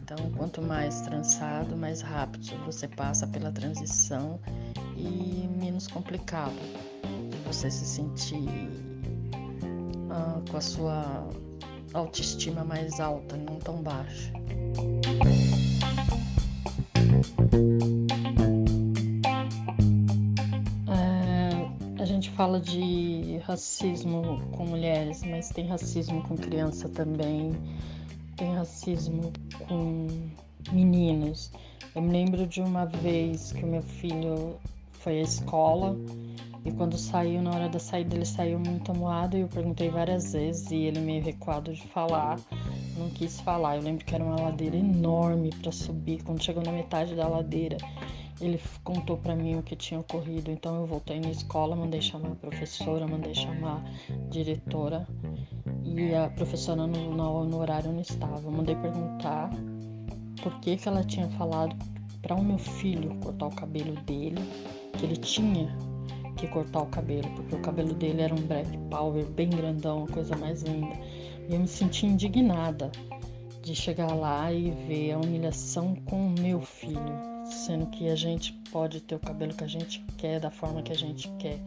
Então, 0.02 0.30
quanto 0.36 0.60
mais 0.60 1.00
trançado, 1.00 1.76
mais 1.76 2.02
rápido 2.02 2.54
você 2.66 2.86
passa 2.86 3.26
pela 3.26 3.50
transição 3.50 4.38
e 4.96 5.48
menos 5.58 5.86
complicado 5.86 6.58
de 7.30 7.36
você 7.46 7.70
se 7.70 7.86
sentir 7.86 8.68
ah, 10.10 10.40
com 10.50 10.56
a 10.56 10.60
sua 10.60 11.28
autoestima 11.94 12.64
mais 12.64 13.00
alta, 13.00 13.36
não 13.36 13.58
tão 13.58 13.82
baixa. 13.82 14.32
Fala 22.36 22.60
de 22.60 23.38
racismo 23.44 24.42
com 24.52 24.66
mulheres, 24.66 25.22
mas 25.22 25.50
tem 25.50 25.66
racismo 25.66 26.22
com 26.22 26.36
criança 26.36 26.88
também, 26.88 27.52
tem 28.36 28.54
racismo 28.54 29.32
com 29.68 30.06
meninos. 30.72 31.50
Eu 31.94 32.02
me 32.02 32.10
lembro 32.10 32.46
de 32.46 32.60
uma 32.60 32.86
vez 32.86 33.52
que 33.52 33.64
o 33.64 33.66
meu 33.66 33.82
filho 33.82 34.56
foi 34.92 35.18
à 35.18 35.22
escola 35.22 35.96
e 36.64 36.70
quando 36.70 36.96
saiu, 36.96 37.42
na 37.42 37.50
hora 37.50 37.68
da 37.68 37.80
saída, 37.80 38.14
ele 38.14 38.24
saiu 38.24 38.58
muito 38.58 38.92
amuado 38.92 39.36
e 39.36 39.40
eu 39.40 39.48
perguntei 39.48 39.90
várias 39.90 40.32
vezes 40.32 40.70
e 40.70 40.76
ele 40.76 41.00
meio 41.00 41.22
recuado 41.22 41.74
de 41.74 41.82
falar, 41.88 42.38
não 42.96 43.10
quis 43.10 43.40
falar. 43.40 43.76
Eu 43.76 43.82
lembro 43.82 44.04
que 44.04 44.14
era 44.14 44.22
uma 44.22 44.40
ladeira 44.40 44.76
enorme 44.76 45.50
para 45.60 45.72
subir. 45.72 46.22
Quando 46.22 46.40
chegou 46.40 46.62
na 46.62 46.70
metade 46.70 47.16
da 47.16 47.26
ladeira, 47.26 47.78
ele 48.46 48.60
contou 48.82 49.16
para 49.16 49.36
mim 49.36 49.56
o 49.56 49.62
que 49.62 49.76
tinha 49.76 50.00
ocorrido. 50.00 50.50
Então 50.50 50.80
eu 50.80 50.86
voltei 50.86 51.20
na 51.20 51.30
escola, 51.30 51.76
mandei 51.76 52.00
chamar 52.00 52.32
a 52.32 52.34
professora, 52.34 53.06
mandei 53.06 53.34
chamar 53.34 53.84
a 54.10 54.28
diretora 54.30 55.06
e 55.84 56.14
a 56.14 56.28
professora 56.28 56.86
no, 56.86 57.14
no, 57.14 57.44
no 57.44 57.58
horário 57.58 57.92
não 57.92 58.00
estava. 58.00 58.40
Eu 58.42 58.50
mandei 58.50 58.74
perguntar 58.76 59.50
por 60.42 60.58
que, 60.60 60.76
que 60.76 60.88
ela 60.88 61.04
tinha 61.04 61.28
falado 61.30 61.76
para 62.20 62.34
o 62.34 62.44
meu 62.44 62.58
filho 62.58 63.14
cortar 63.22 63.46
o 63.46 63.54
cabelo 63.54 63.94
dele, 64.02 64.40
que 64.98 65.04
ele 65.04 65.16
tinha 65.16 65.68
que 66.36 66.48
cortar 66.48 66.82
o 66.82 66.86
cabelo, 66.86 67.28
porque 67.36 67.54
o 67.54 67.60
cabelo 67.60 67.94
dele 67.94 68.22
era 68.22 68.34
um 68.34 68.46
black 68.46 68.76
power 68.90 69.24
bem 69.26 69.50
grandão, 69.50 70.06
coisa 70.06 70.36
mais 70.36 70.62
linda. 70.62 70.96
E 71.48 71.54
eu 71.54 71.60
me 71.60 71.68
senti 71.68 72.06
indignada 72.06 72.90
de 73.62 73.74
chegar 73.74 74.12
lá 74.12 74.52
e 74.52 74.70
ver 74.70 75.12
a 75.12 75.18
humilhação 75.18 75.94
com 76.06 76.26
o 76.26 76.30
meu 76.30 76.60
filho, 76.60 77.31
sendo 77.44 77.86
que 77.86 78.08
a 78.08 78.16
gente 78.16 78.52
pode 78.70 79.00
ter 79.00 79.14
o 79.14 79.18
cabelo 79.18 79.54
que 79.54 79.64
a 79.64 79.68
gente 79.68 80.04
quer, 80.16 80.40
da 80.40 80.50
forma 80.50 80.82
que 80.82 80.92
a 80.92 80.96
gente 80.96 81.28
quer. 81.38 81.58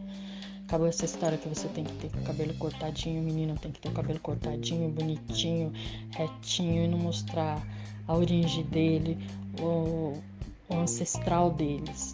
Acabou 0.66 0.88
essa 0.88 1.04
história 1.04 1.38
que 1.38 1.48
você 1.48 1.68
tem 1.68 1.84
que 1.84 1.92
ter 1.92 2.18
o 2.18 2.24
cabelo 2.24 2.52
cortadinho, 2.54 3.20
o 3.20 3.24
menino 3.24 3.56
tem 3.56 3.70
que 3.70 3.80
ter 3.80 3.88
o 3.88 3.92
cabelo 3.92 4.18
cortadinho, 4.18 4.90
bonitinho, 4.90 5.72
retinho 6.10 6.84
e 6.84 6.88
não 6.88 6.98
mostrar 6.98 7.62
a 8.08 8.14
origem 8.14 8.64
dele, 8.64 9.16
o, 9.60 10.20
o 10.68 10.74
ancestral 10.74 11.52
deles. 11.52 12.12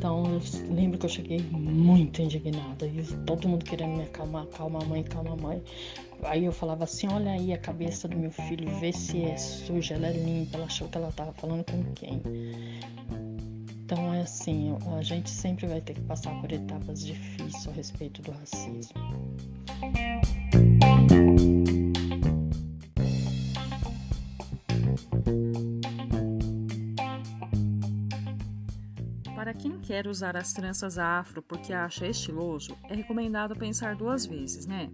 Então 0.00 0.24
eu 0.24 0.74
lembro 0.74 0.98
que 0.98 1.04
eu 1.04 1.10
cheguei 1.10 1.42
muito 1.50 2.22
indignada 2.22 2.86
e 2.86 3.02
todo 3.26 3.46
mundo 3.46 3.62
querendo 3.66 3.98
me 3.98 4.04
acalmar, 4.04 4.46
calma 4.46 4.78
mãe, 4.86 5.02
calma 5.02 5.36
mãe. 5.36 5.62
Aí 6.22 6.46
eu 6.46 6.52
falava 6.52 6.84
assim, 6.84 7.06
olha 7.12 7.32
aí 7.32 7.52
a 7.52 7.58
cabeça 7.58 8.08
do 8.08 8.16
meu 8.16 8.30
filho, 8.30 8.66
vê 8.78 8.94
se 8.94 9.22
é 9.22 9.36
suja, 9.36 9.96
ela 9.96 10.06
é 10.06 10.12
limpa, 10.12 10.56
ela 10.56 10.64
achou 10.64 10.88
que 10.88 10.96
ela 10.96 11.10
estava 11.10 11.34
falando 11.34 11.70
com 11.70 11.84
quem. 11.92 12.22
Então 13.84 14.14
é 14.14 14.22
assim, 14.22 14.74
a 14.96 15.02
gente 15.02 15.28
sempre 15.28 15.66
vai 15.66 15.82
ter 15.82 15.92
que 15.92 16.00
passar 16.00 16.32
por 16.40 16.50
etapas 16.50 17.04
difíceis 17.04 17.68
a 17.68 17.72
respeito 17.72 18.22
do 18.22 18.30
racismo. 18.30 18.94
Quer 29.90 30.06
usar 30.06 30.36
as 30.36 30.52
tranças 30.52 30.98
afro 30.98 31.42
porque 31.42 31.72
acha 31.72 32.06
estiloso, 32.06 32.78
é 32.88 32.94
recomendado 32.94 33.56
pensar 33.56 33.96
duas 33.96 34.24
vezes, 34.24 34.64
né? 34.64 34.88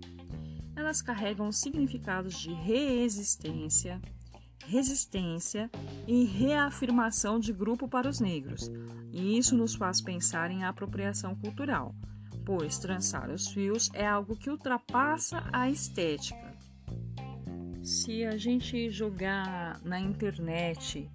Elas 0.74 1.02
carregam 1.02 1.52
significados 1.52 2.38
de 2.38 2.50
resistência, 2.54 4.00
resistência 4.64 5.70
e 6.06 6.24
reafirmação 6.24 7.38
de 7.38 7.52
grupo 7.52 7.86
para 7.86 8.08
os 8.08 8.20
negros, 8.20 8.70
e 9.12 9.36
isso 9.36 9.54
nos 9.54 9.74
faz 9.74 10.00
pensar 10.00 10.50
em 10.50 10.64
apropriação 10.64 11.34
cultural, 11.34 11.94
pois 12.46 12.78
trançar 12.78 13.28
os 13.28 13.48
fios 13.48 13.90
é 13.92 14.06
algo 14.06 14.34
que 14.34 14.48
ultrapassa 14.48 15.44
a 15.52 15.68
estética. 15.68 16.56
Se 17.82 18.24
a 18.24 18.38
gente 18.38 18.88
jogar 18.88 19.78
na 19.84 20.00
internet 20.00 21.06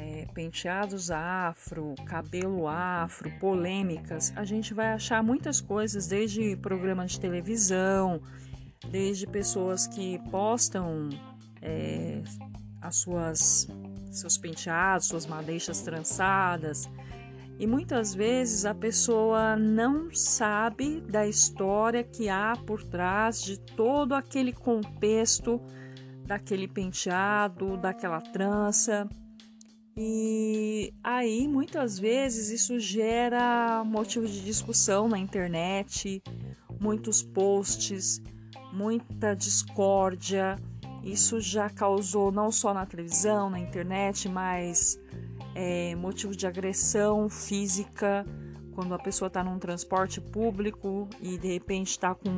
é, 0.00 0.26
penteados 0.32 1.10
afro, 1.10 1.94
cabelo 2.06 2.66
afro, 2.66 3.30
polêmicas, 3.38 4.32
a 4.34 4.44
gente 4.44 4.72
vai 4.72 4.92
achar 4.92 5.22
muitas 5.22 5.60
coisas, 5.60 6.06
desde 6.06 6.56
programas 6.56 7.12
de 7.12 7.20
televisão, 7.20 8.20
desde 8.90 9.26
pessoas 9.26 9.86
que 9.86 10.18
postam 10.30 11.10
é, 11.60 12.22
as 12.80 12.96
suas 12.96 13.68
seus 14.10 14.38
penteados, 14.38 15.06
suas 15.06 15.26
madeixas 15.26 15.82
trançadas. 15.82 16.90
E 17.58 17.66
muitas 17.66 18.14
vezes 18.14 18.64
a 18.64 18.74
pessoa 18.74 19.54
não 19.54 20.12
sabe 20.12 21.00
da 21.02 21.26
história 21.28 22.02
que 22.02 22.28
há 22.28 22.54
por 22.66 22.82
trás 22.82 23.42
de 23.42 23.60
todo 23.60 24.14
aquele 24.14 24.52
contexto 24.52 25.60
daquele 26.24 26.66
penteado, 26.66 27.76
daquela 27.76 28.20
trança. 28.20 29.06
E 29.96 30.94
aí, 31.02 31.46
muitas 31.46 31.98
vezes, 31.98 32.50
isso 32.50 32.78
gera 32.78 33.82
motivo 33.84 34.26
de 34.26 34.44
discussão 34.44 35.08
na 35.08 35.18
internet, 35.18 36.22
muitos 36.80 37.22
posts, 37.22 38.22
muita 38.72 39.34
discórdia. 39.34 40.56
Isso 41.02 41.40
já 41.40 41.68
causou 41.68 42.30
não 42.30 42.50
só 42.52 42.72
na 42.72 42.86
televisão, 42.86 43.50
na 43.50 43.58
internet, 43.58 44.28
mas 44.28 44.98
é, 45.54 45.94
motivo 45.96 46.34
de 46.34 46.46
agressão 46.46 47.28
física 47.28 48.24
quando 48.74 48.94
a 48.94 48.98
pessoa 48.98 49.26
está 49.26 49.42
num 49.42 49.58
transporte 49.58 50.20
público 50.20 51.08
e 51.20 51.36
de 51.36 51.48
repente 51.48 51.90
está 51.90 52.14
com 52.14 52.30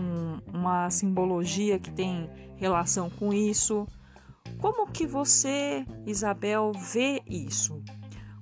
uma 0.46 0.90
simbologia 0.90 1.78
que 1.78 1.90
tem 1.92 2.28
relação 2.56 3.10
com 3.10 3.32
isso. 3.32 3.86
Como 4.62 4.86
que 4.86 5.08
você, 5.08 5.84
Isabel, 6.06 6.70
vê 6.70 7.20
isso? 7.28 7.82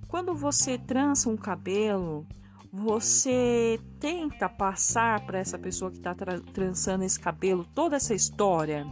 Quando 0.07 0.35
você 0.35 0.77
trança 0.77 1.31
um 1.31 1.37
cabelo, 1.37 2.27
você 2.71 3.81
tenta 3.99 4.47
passar 4.47 5.25
para 5.25 5.39
essa 5.39 5.59
pessoa 5.59 5.91
que 5.91 5.97
está 5.97 6.15
tra 6.15 6.39
trançando 6.39 7.05
esse 7.05 7.19
cabelo 7.19 7.65
toda 7.75 7.97
essa 7.97 8.15
história, 8.15 8.87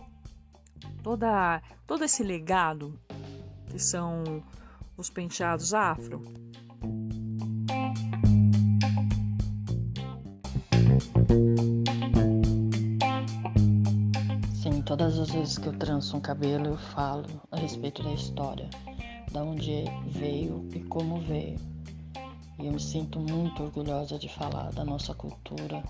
toda, 1.02 1.60
todo 1.86 2.02
esse 2.02 2.22
legado 2.22 2.98
que 3.66 3.78
são 3.78 4.42
os 4.96 5.10
penteados 5.10 5.74
afro? 5.74 6.24
Todas 14.88 15.18
as 15.18 15.28
vezes 15.28 15.58
que 15.58 15.66
eu 15.66 15.74
tranço 15.74 16.16
um 16.16 16.20
cabelo, 16.20 16.68
eu 16.68 16.78
falo 16.78 17.26
a 17.52 17.58
respeito 17.58 18.02
da 18.02 18.10
história, 18.10 18.70
da 19.30 19.44
onde 19.44 19.84
veio 20.06 20.66
e 20.74 20.80
como 20.80 21.20
veio. 21.20 21.58
E 22.58 22.64
eu 22.64 22.72
me 22.72 22.80
sinto 22.80 23.20
muito 23.20 23.64
orgulhosa 23.64 24.18
de 24.18 24.30
falar 24.30 24.72
da 24.72 24.86
nossa 24.86 25.12
cultura 25.12 25.82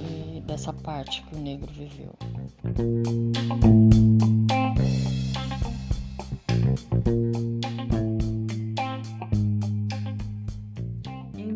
e 0.00 0.40
dessa 0.40 0.72
parte 0.72 1.22
que 1.24 1.36
o 1.36 1.38
negro 1.38 1.70
viveu. 1.70 2.14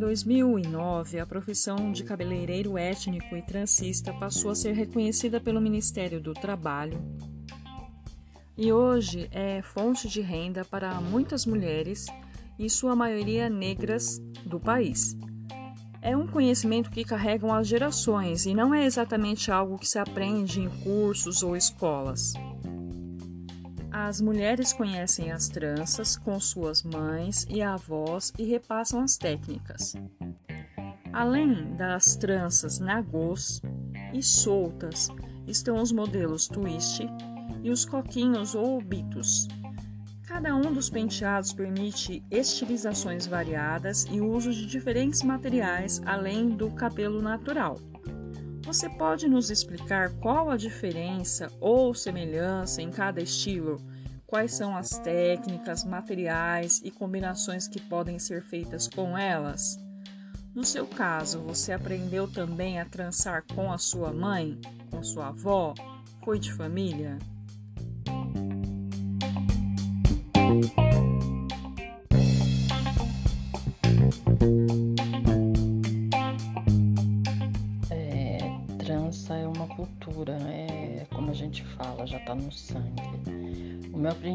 2009, 0.03 1.21
a 1.21 1.27
profissão 1.27 1.93
de 1.93 2.03
cabeleireiro 2.03 2.77
étnico 2.77 3.37
e 3.37 3.43
transista 3.43 4.13
passou 4.13 4.51
a 4.51 4.55
ser 4.57 4.73
reconhecida 4.73 5.41
pelo 5.41 5.61
Ministério 5.61 6.21
do 6.21 6.35
Trabalho 6.35 7.01
e 8.59 8.73
hoje 8.73 9.29
é 9.31 9.63
fonte 9.63 10.09
de 10.09 10.21
renda 10.21 10.65
para 10.65 11.01
muitas 11.01 11.47
mulheres 11.47 12.07
e 12.59 12.69
sua 12.69 12.97
maioria 12.97 13.49
negras 13.49 14.19
do 14.45 14.59
país. 14.59 15.17
É 16.01 16.17
um 16.17 16.27
conhecimento 16.27 16.91
que 16.91 17.05
carregam 17.05 17.55
as 17.55 17.69
gerações 17.69 18.45
e 18.45 18.55
não 18.55 18.75
é 18.75 18.85
exatamente 18.85 19.53
algo 19.53 19.79
que 19.79 19.87
se 19.89 20.01
aprende 20.01 20.61
em 20.61 20.69
cursos 20.83 21.45
ou 21.45 21.57
escolas. 21.57 22.33
As 23.95 24.23
mulheres 24.23 24.73
conhecem 24.73 25.31
as 25.31 25.49
tranças 25.49 26.17
com 26.17 26.41
suas 26.41 26.83
mães 26.83 27.47
e 27.51 27.61
avós 27.61 28.33
e 28.39 28.45
repassam 28.45 29.03
as 29.03 29.19
técnicas. 29.19 29.95
Além 31.13 31.77
das 31.77 32.17
tranças 32.17 32.79
nagôs 32.79 33.61
e 34.15 34.23
soltas, 34.23 35.09
estão 35.47 35.77
os 35.77 35.93
modelos 35.93 36.49
twist 36.49 37.07
e 37.63 37.71
os 37.71 37.85
coquinhos 37.85 38.55
ou 38.55 38.81
bitos. 38.81 39.47
Cada 40.27 40.57
um 40.57 40.73
dos 40.73 40.89
penteados 40.89 41.53
permite 41.53 42.25
estilizações 42.31 43.27
variadas 43.27 44.07
e 44.11 44.23
uso 44.23 44.55
de 44.55 44.65
diferentes 44.65 45.23
materiais 45.23 46.01
além 46.07 46.49
do 46.49 46.71
cabelo 46.71 47.21
natural. 47.21 47.79
Você 48.65 48.89
pode 48.89 49.29
nos 49.29 49.51
explicar 49.51 50.11
qual 50.21 50.49
a 50.49 50.57
diferença 50.57 51.51
ou 51.61 51.93
semelhança 51.93 52.81
em 52.81 52.91
cada 52.91 53.21
estilo? 53.21 53.83
Quais 54.25 54.55
são 54.55 54.77
as 54.77 54.99
técnicas, 54.99 55.85
materiais 55.85 56.81
e 56.85 56.91
combinações 56.91 57.67
que 57.67 57.81
podem 57.81 58.21
ser 58.21 58.41
feitas 58.41 58.87
com 58.89 59.19
elas? 59.19 59.79
No 60.55 60.65
seu 60.65 60.87
caso, 60.87 61.41
você 61.41 61.73
aprendeu 61.73 62.29
também 62.29 62.79
a 62.79 62.85
trançar 62.85 63.45
com 63.53 63.73
a 63.73 63.79
sua 63.79 64.13
mãe, 64.13 64.61
com 64.91 65.03
sua 65.03 65.29
avó? 65.29 65.75
Foi 66.25 66.39
de 66.39 66.53
família? 66.53 67.19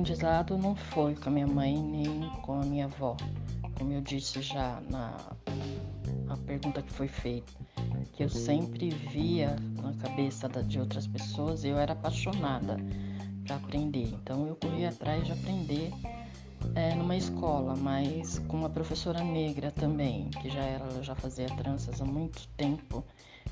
Aprendizado 0.07 0.57
não 0.57 0.73
foi 0.73 1.15
com 1.15 1.27
a 1.27 1.31
minha 1.33 1.47
mãe 1.47 1.77
nem 1.77 2.29
com 2.41 2.61
a 2.61 2.65
minha 2.65 2.85
avó, 2.85 3.17
como 3.77 3.91
eu 3.91 3.99
disse 3.99 4.41
já 4.41 4.81
na 4.89 5.17
pergunta 6.45 6.81
que 6.81 6.93
foi 6.93 7.09
feita, 7.09 7.51
que 8.13 8.23
eu 8.23 8.29
sempre 8.29 8.89
via 8.89 9.57
na 9.75 9.93
cabeça 9.95 10.47
de 10.63 10.79
outras 10.79 11.05
pessoas 11.05 11.65
e 11.65 11.67
eu 11.67 11.77
era 11.77 11.91
apaixonada 11.91 12.77
para 13.45 13.57
aprender. 13.57 14.07
Então 14.13 14.47
eu 14.47 14.55
corria 14.55 14.89
atrás 14.89 15.25
de 15.25 15.33
aprender 15.33 15.91
é, 16.73 16.95
numa 16.95 17.17
escola, 17.17 17.75
mas 17.75 18.39
com 18.39 18.55
uma 18.55 18.69
professora 18.69 19.21
negra 19.21 19.71
também, 19.71 20.29
que 20.41 20.49
já 20.49 20.61
era, 20.61 21.03
já 21.03 21.15
fazia 21.15 21.47
tranças 21.47 22.01
há 22.01 22.05
muito 22.05 22.47
tempo. 22.55 23.03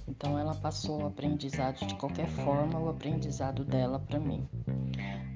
Então 0.08 0.40
ela 0.40 0.56
passou 0.56 1.04
o 1.04 1.08
aprendizado 1.08 1.86
de 1.86 1.96
qualquer 1.96 2.28
forma, 2.28 2.80
o 2.80 2.88
aprendizado 2.88 3.66
dela 3.66 4.00
para 4.00 4.20
mim. 4.20 4.48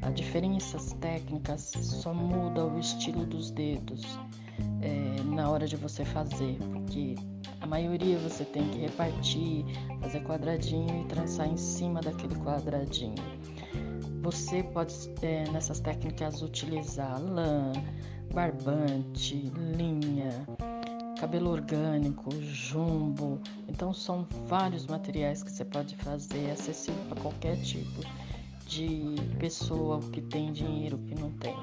As 0.01 0.13
diferenças 0.15 0.93
técnicas 0.93 1.73
só 1.81 2.13
muda 2.13 2.65
o 2.65 2.79
estilo 2.79 3.25
dos 3.25 3.51
dedos 3.51 4.01
é, 4.81 5.21
na 5.23 5.49
hora 5.49 5.67
de 5.67 5.75
você 5.75 6.05
fazer, 6.05 6.57
porque 6.71 7.15
a 7.59 7.67
maioria 7.67 8.17
você 8.17 8.45
tem 8.45 8.67
que 8.69 8.79
repartir, 8.79 9.65
fazer 10.01 10.21
quadradinho 10.23 11.01
e 11.01 11.05
trançar 11.05 11.47
em 11.47 11.57
cima 11.57 12.01
daquele 12.01 12.35
quadradinho. 12.35 13.15
Você 14.21 14.63
pode, 14.63 14.93
é, 15.21 15.49
nessas 15.51 15.79
técnicas, 15.79 16.41
utilizar 16.41 17.21
lã, 17.21 17.73
barbante, 18.33 19.51
linha, 19.77 20.45
cabelo 21.19 21.51
orgânico, 21.51 22.29
jumbo. 22.41 23.39
Então, 23.67 23.93
são 23.93 24.25
vários 24.47 24.87
materiais 24.87 25.43
que 25.43 25.51
você 25.51 25.65
pode 25.65 25.95
fazer, 25.97 26.51
acessível 26.51 27.03
para 27.09 27.21
qualquer 27.21 27.57
tipo 27.61 28.01
de 28.69 29.15
pessoa 29.39 29.99
que 30.11 30.21
tem 30.21 30.53
dinheiro, 30.53 30.97
que 30.99 31.15
não 31.15 31.31
tem. 31.31 31.55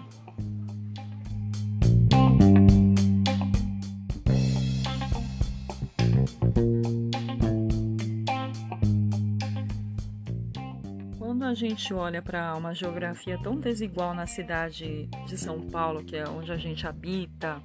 gente 11.57 11.93
olha 11.95 12.21
para 12.21 12.55
uma 12.55 12.75
geografia 12.75 13.39
tão 13.43 13.57
desigual 13.57 14.15
na 14.15 14.27
cidade 14.27 15.09
de 15.27 15.39
São 15.39 15.61
Paulo, 15.63 16.05
que 16.05 16.15
é 16.15 16.29
onde 16.29 16.53
a 16.53 16.57
gente 16.57 16.87
habita, 16.87 17.63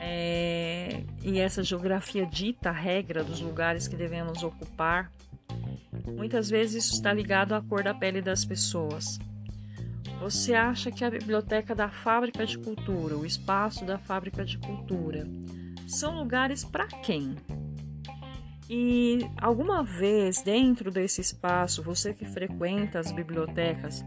é, 0.00 1.02
e 1.22 1.40
essa 1.40 1.62
geografia 1.64 2.24
dita 2.24 2.70
a 2.70 2.72
regra 2.72 3.24
dos 3.24 3.40
lugares 3.40 3.88
que 3.88 3.96
devemos 3.96 4.44
ocupar, 4.44 5.12
muitas 6.16 6.48
vezes 6.50 6.84
isso 6.84 6.94
está 6.94 7.12
ligado 7.12 7.54
à 7.54 7.62
cor 7.62 7.82
da 7.82 7.94
pele 7.94 8.20
das 8.20 8.44
pessoas. 8.44 9.18
Você 10.20 10.54
acha 10.54 10.90
que 10.90 11.04
a 11.04 11.10
biblioteca 11.10 11.74
da 11.74 11.88
Fábrica 11.88 12.44
de 12.44 12.58
Cultura, 12.58 13.16
o 13.16 13.24
espaço 13.24 13.84
da 13.84 13.98
Fábrica 13.98 14.44
de 14.44 14.58
Cultura, 14.58 15.26
são 15.86 16.18
lugares 16.18 16.64
para 16.64 16.86
quem? 16.86 17.36
E 18.68 19.20
alguma 19.40 19.82
vez 19.82 20.42
dentro 20.42 20.90
desse 20.90 21.20
espaço, 21.20 21.82
você 21.82 22.12
que 22.12 22.26
frequenta 22.26 22.98
as 22.98 23.10
bibliotecas, 23.10 24.04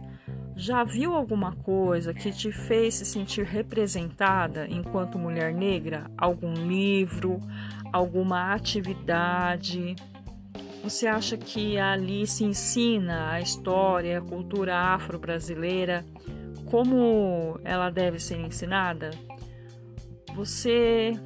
já 0.56 0.84
viu 0.84 1.16
alguma 1.16 1.56
coisa 1.56 2.14
que 2.14 2.32
te 2.32 2.52
fez 2.52 2.96
se 2.96 3.06
sentir 3.06 3.44
representada 3.44 4.68
enquanto 4.70 5.18
mulher 5.18 5.52
negra? 5.54 6.12
Algum 6.16 6.54
livro, 6.54 7.40
alguma 7.92 8.54
atividade? 8.54 9.96
Você 10.84 11.08
acha 11.08 11.38
que 11.38 11.78
ali 11.78 12.26
se 12.26 12.44
ensina 12.44 13.32
a 13.32 13.40
história, 13.40 14.18
a 14.18 14.22
cultura 14.22 14.76
afro-brasileira, 14.76 16.06
como 16.66 17.60
ela 17.64 17.90
deve 17.90 18.20
ser 18.20 18.40
ensinada? 18.40 19.12
Você 20.34 21.20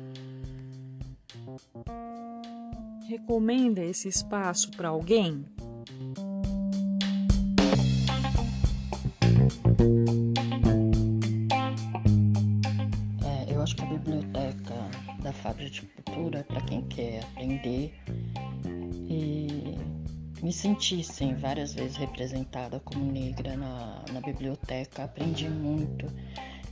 Recomenda 3.08 3.84
esse 3.84 4.08
espaço 4.08 4.72
para 4.72 4.90
alguém? 4.90 5.46
É, 13.24 13.54
eu 13.54 13.62
acho 13.62 13.76
que 13.76 13.84
a 13.84 13.86
biblioteca 13.86 15.05
da 15.26 15.34
Fábrica 15.34 15.72
de 15.72 15.82
Cultura 15.82 16.44
para 16.44 16.62
quem 16.62 16.84
quer 16.84 17.24
aprender. 17.24 17.92
E 19.10 19.76
me 20.44 20.54
senti 20.54 21.04
sim 21.04 21.34
várias 21.34 21.74
vezes 21.74 21.98
representada 21.98 22.80
como 22.80 23.12
negra 23.12 23.58
na, 23.58 24.06
na 24.14 24.22
biblioteca, 24.22 25.04
aprendi 25.04 25.50
muito 25.50 26.06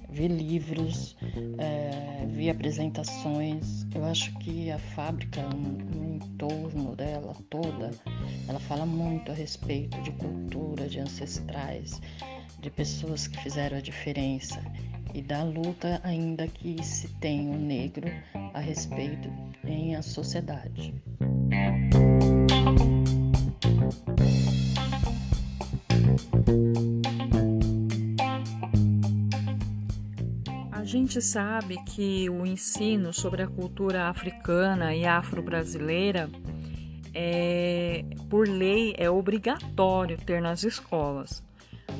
vi 0.08 0.28
livros, 0.28 1.18
é, 1.58 2.28
vi 2.28 2.48
apresentações. 2.48 3.88
Eu 3.96 4.06
acho 4.06 4.32
que 4.38 4.70
a 4.70 4.78
fábrica, 4.78 5.42
no, 5.42 6.14
entorno 6.14 6.96
dela 6.96 7.36
toda, 7.50 7.90
ela 8.48 8.60
fala 8.60 8.86
muito 8.86 9.32
a 9.32 9.34
respeito 9.34 10.00
de 10.04 10.12
cultura, 10.12 10.88
de 10.88 11.00
ancestrais, 11.00 12.00
de 12.60 12.70
pessoas 12.70 13.28
que 13.28 13.42
fizeram 13.42 13.78
a 13.78 13.82
diferença 13.82 14.62
e 15.14 15.22
da 15.22 15.44
luta 15.44 16.02
ainda 16.04 16.48
que 16.48 16.84
se 16.84 17.08
tem 17.16 17.50
o 17.50 17.58
negro 17.58 18.08
a 18.54 18.60
respeito 18.60 19.30
em 19.64 19.96
a 19.96 20.02
sociedade. 20.02 20.94
gente 30.94 31.22
sabe 31.24 31.78
que 31.86 32.30
o 32.30 32.46
ensino 32.46 33.12
sobre 33.12 33.42
a 33.42 33.48
cultura 33.48 34.10
africana 34.10 34.96
e 34.96 35.06
afro-brasileira, 35.06 36.30
é, 37.14 38.06
por 38.30 38.48
lei, 38.48 38.94
é 38.98 39.10
obrigatório 39.10 40.18
ter 40.18 40.40
nas 40.40 40.64
escolas. 40.64 41.44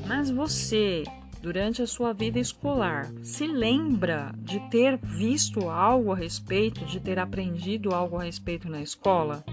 Mas 0.06 0.30
você, 0.30 1.02
durante 1.44 1.82
a 1.82 1.86
sua 1.86 2.14
vida 2.14 2.38
escolar, 2.38 3.12
se 3.22 3.46
lembra 3.46 4.32
de 4.38 4.58
ter 4.70 4.96
visto 4.96 5.68
algo 5.68 6.10
a 6.10 6.16
respeito, 6.16 6.86
de 6.86 6.98
ter 6.98 7.18
aprendido 7.18 7.94
algo 7.94 8.18
a 8.18 8.24
respeito 8.24 8.66
na 8.66 8.80
escola? 8.80 9.44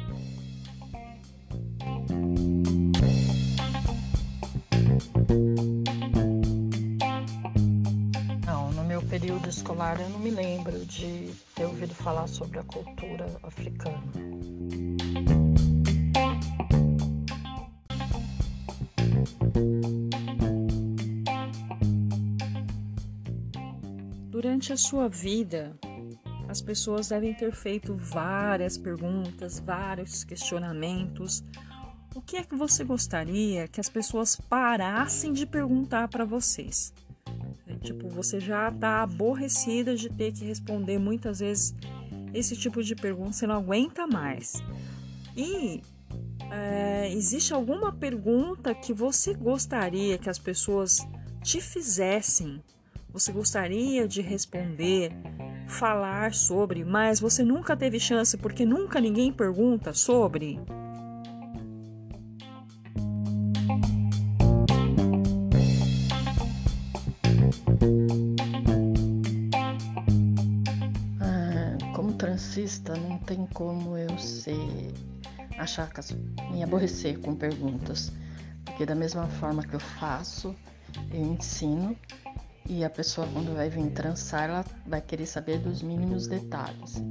período 9.10 9.50
escolar 9.50 10.00
eu 10.00 10.10
não 10.10 10.20
me 10.20 10.32
lembro 10.32 10.86
de 10.86 11.34
ter 11.54 11.66
ouvido 11.66 11.94
falar 11.94 12.28
sobre 12.28 12.60
a 12.60 12.64
cultura 12.64 13.26
africana. 13.44 14.02
Durante 24.72 24.86
a 24.86 24.90
sua 24.90 25.10
vida, 25.10 25.78
as 26.48 26.62
pessoas 26.62 27.10
devem 27.10 27.34
ter 27.34 27.52
feito 27.52 27.94
várias 27.94 28.78
perguntas, 28.78 29.60
vários 29.60 30.24
questionamentos. 30.24 31.44
O 32.16 32.22
que 32.22 32.38
é 32.38 32.44
que 32.44 32.56
você 32.56 32.86
gostaria 32.86 33.68
que 33.68 33.82
as 33.82 33.90
pessoas 33.90 34.38
parassem 34.38 35.34
de 35.34 35.46
perguntar 35.46 36.08
para 36.08 36.24
vocês? 36.24 36.94
Tipo, 37.82 38.08
você 38.08 38.40
já 38.40 38.72
tá 38.72 39.02
aborrecida 39.02 39.94
de 39.94 40.10
ter 40.10 40.32
que 40.32 40.46
responder 40.46 40.98
muitas 40.98 41.40
vezes 41.40 41.76
esse 42.34 42.56
tipo 42.56 42.82
de 42.82 42.96
pergunta, 42.96 43.34
você 43.34 43.46
não 43.46 43.56
aguenta 43.56 44.08
mais. 44.08 44.54
E 45.36 45.82
é, 46.50 47.12
existe 47.12 47.54
alguma 47.54 47.92
pergunta 47.92 48.74
que 48.74 48.94
você 48.94 49.34
gostaria 49.34 50.18
que 50.18 50.30
as 50.30 50.40
pessoas 50.40 51.06
te 51.44 51.60
fizessem? 51.60 52.64
Você 53.14 53.32
gostaria 53.32 54.08
de 54.08 54.22
responder, 54.22 55.12
falar 55.68 56.34
sobre, 56.34 56.84
mas 56.86 57.20
você 57.20 57.44
nunca 57.44 57.76
teve 57.76 58.00
chance 58.00 58.38
porque 58.38 58.66
nunca 58.66 59.00
ninguém 59.00 59.32
pergunta 59.32 59.94
sobre? 59.94 60.60
não 72.96 73.18
tem 73.18 73.46
como 73.54 73.98
eu 73.98 74.18
ser 74.18 74.56
achar 75.58 75.90
me 76.52 76.64
aborrecer 76.64 77.20
com 77.20 77.36
perguntas, 77.36 78.12
porque 78.66 78.86
da 78.86 78.96
mesma 78.96 79.28
forma 79.28 79.64
que 79.64 79.74
eu 79.74 79.80
faço, 79.80 80.56
eu 81.14 81.22
ensino 81.22 81.96
e 82.68 82.84
a 82.84 82.90
pessoa 82.90 83.28
quando 83.34 83.56
vai 83.56 83.70
vir 83.70 83.90
trançar, 83.92 84.50
ela 84.50 84.66
vai 84.86 85.02
querer 85.02 85.26
saber 85.26 85.60
dos 85.60 85.82
mínimos 85.82 86.28
detalhes. 86.28 87.02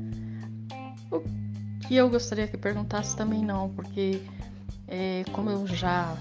O 1.10 1.20
que 1.86 1.96
eu 1.96 2.08
gostaria 2.08 2.46
que 2.46 2.56
perguntasse 2.56 3.16
também 3.16 3.44
não, 3.44 3.68
porque 3.70 4.22
é, 4.86 5.24
como 5.32 5.50
eu 5.50 5.66
já 5.66 6.16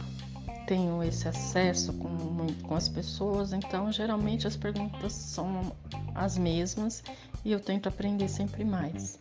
tenho 0.68 1.02
esse 1.04 1.28
acesso 1.28 1.94
com, 1.94 2.48
com 2.62 2.76
as 2.76 2.88
pessoas, 2.88 3.54
então 3.54 3.92
geralmente 3.92 4.46
as 4.46 4.56
perguntas 4.56 5.14
são 5.14 5.76
as 6.14 6.38
mesmas 6.38 7.04
e 7.44 7.52
eu 7.52 7.60
tento 7.60 7.90
aprender 7.90 8.28
sempre 8.28 8.64
mais. 8.64 9.18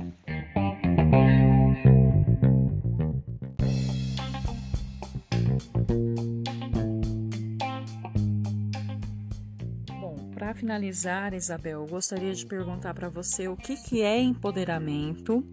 Finalizar, 10.59 11.35
Isabel, 11.35 11.83
eu 11.83 11.87
gostaria 11.87 12.35
de 12.35 12.44
perguntar 12.44 12.92
para 12.92 13.09
você 13.09 13.47
o 13.47 13.57
que, 13.57 13.77
que 13.77 14.03
é 14.03 14.21
empoderamento, 14.21 15.44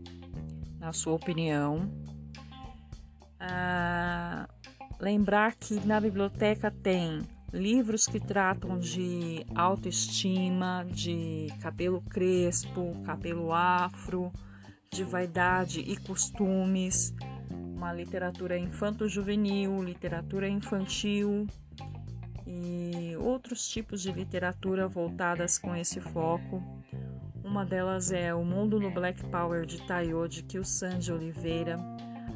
na 0.79 0.91
sua 0.91 1.13
opinião. 1.13 1.91
Ah, 3.39 4.49
lembrar 4.99 5.53
que 5.55 5.75
na 5.85 6.01
biblioteca 6.01 6.71
tem 6.71 7.21
livros 7.53 8.07
que 8.07 8.19
tratam 8.19 8.79
de 8.79 9.45
autoestima, 9.53 10.83
de 10.89 11.47
cabelo 11.61 12.01
crespo, 12.01 12.99
cabelo 13.05 13.53
afro, 13.53 14.31
de 14.91 15.03
vaidade 15.03 15.81
e 15.81 15.95
costumes, 15.97 17.13
uma 17.51 17.93
literatura 17.93 18.57
infanto-juvenil, 18.57 19.83
literatura 19.83 20.49
infantil 20.49 21.45
e 22.45 23.15
outros 23.17 23.67
tipos 23.67 24.01
de 24.01 24.11
literatura 24.11 24.87
voltadas 24.87 25.57
com 25.57 25.75
esse 25.75 25.99
foco. 25.99 26.61
Uma 27.43 27.65
delas 27.65 28.11
é 28.11 28.33
O 28.33 28.43
Mundo 28.43 28.79
no 28.79 28.91
Black 28.91 29.23
Power 29.25 29.65
de 29.65 29.81
Tayo, 29.87 30.27
de 30.27 30.43
Kilsan 30.43 30.99
de 30.99 31.11
Oliveira, 31.11 31.77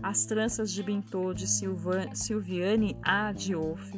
As 0.02 0.26
Tranças 0.26 0.72
de 0.72 0.84
Bintô 0.84 1.34
de 1.34 1.48
Silviane 1.48 2.98
A. 3.04 3.32
Diouf, 3.32 3.92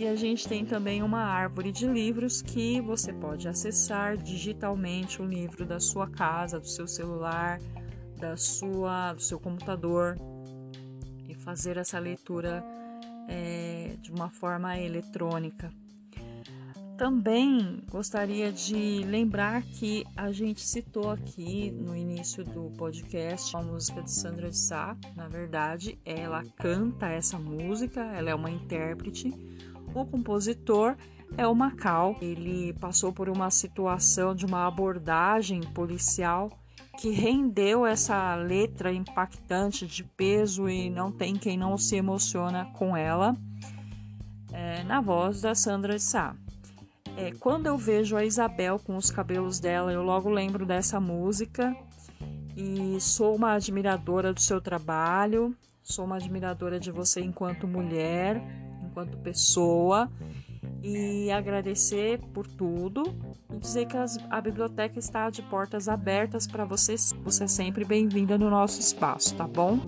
e 0.00 0.06
a 0.06 0.16
gente 0.16 0.48
tem 0.48 0.64
também 0.64 1.02
uma 1.02 1.20
árvore 1.20 1.70
de 1.70 1.86
livros 1.86 2.40
que 2.40 2.80
você 2.80 3.12
pode 3.12 3.46
acessar 3.46 4.16
digitalmente 4.16 5.20
o 5.20 5.26
livro 5.26 5.66
da 5.66 5.78
sua 5.78 6.08
casa, 6.08 6.58
do 6.58 6.66
seu 6.66 6.88
celular, 6.88 7.60
da 8.18 8.34
sua, 8.34 9.12
do 9.12 9.20
seu 9.20 9.38
computador 9.38 10.16
e 11.28 11.34
fazer 11.34 11.76
essa 11.76 11.98
leitura 11.98 12.64
é, 13.30 13.96
de 14.02 14.10
uma 14.10 14.28
forma 14.28 14.78
eletrônica. 14.78 15.72
Também 16.98 17.82
gostaria 17.90 18.52
de 18.52 19.02
lembrar 19.04 19.62
que 19.62 20.04
a 20.14 20.30
gente 20.32 20.60
citou 20.60 21.10
aqui 21.10 21.70
no 21.70 21.96
início 21.96 22.44
do 22.44 22.70
podcast 22.76 23.56
a 23.56 23.62
música 23.62 24.02
de 24.02 24.10
Sandra 24.10 24.50
de 24.50 24.58
Sá. 24.58 24.94
Na 25.16 25.26
verdade, 25.26 25.98
ela 26.04 26.44
canta 26.58 27.06
essa 27.08 27.38
música, 27.38 28.02
ela 28.02 28.28
é 28.28 28.34
uma 28.34 28.50
intérprete 28.50 29.32
o 29.94 30.06
compositor 30.06 30.96
é 31.36 31.46
o 31.46 31.54
Macau. 31.54 32.16
Ele 32.20 32.72
passou 32.74 33.12
por 33.12 33.28
uma 33.28 33.50
situação 33.50 34.34
de 34.34 34.46
uma 34.46 34.66
abordagem 34.66 35.60
policial 35.60 36.50
que 37.00 37.08
rendeu 37.08 37.86
essa 37.86 38.34
letra 38.34 38.92
impactante 38.92 39.86
de 39.86 40.04
peso 40.04 40.68
e 40.68 40.90
não 40.90 41.10
tem 41.10 41.34
quem 41.34 41.56
não 41.56 41.78
se 41.78 41.96
emociona 41.96 42.66
com 42.74 42.94
ela, 42.94 43.34
é, 44.52 44.84
na 44.84 45.00
voz 45.00 45.40
da 45.40 45.54
Sandra 45.54 45.96
de 45.96 46.02
Sá. 46.02 46.36
É, 47.16 47.32
quando 47.40 47.66
eu 47.66 47.78
vejo 47.78 48.16
a 48.16 48.24
Isabel 48.24 48.78
com 48.78 48.96
os 48.96 49.10
cabelos 49.10 49.58
dela, 49.58 49.90
eu 49.90 50.02
logo 50.02 50.28
lembro 50.28 50.66
dessa 50.66 51.00
música 51.00 51.74
e 52.54 53.00
sou 53.00 53.34
uma 53.34 53.52
admiradora 53.52 54.34
do 54.34 54.40
seu 54.40 54.60
trabalho, 54.60 55.56
sou 55.82 56.04
uma 56.04 56.16
admiradora 56.16 56.78
de 56.78 56.90
você 56.90 57.22
enquanto 57.22 57.66
mulher, 57.66 58.42
enquanto 58.84 59.16
pessoa 59.18 60.10
e 60.82 61.30
agradecer 61.30 62.20
por 62.34 62.46
tudo 62.46 63.04
dizer 63.60 63.86
que 63.86 63.96
as, 63.96 64.18
a 64.30 64.40
biblioteca 64.40 64.98
está 64.98 65.30
de 65.30 65.42
portas 65.42 65.88
abertas 65.88 66.46
para 66.46 66.64
você. 66.64 66.96
Você 67.22 67.44
é 67.44 67.46
sempre 67.46 67.84
bem-vinda 67.84 68.36
no 68.36 68.50
nosso 68.50 68.80
espaço, 68.80 69.34
tá 69.36 69.46
bom? 69.46 69.78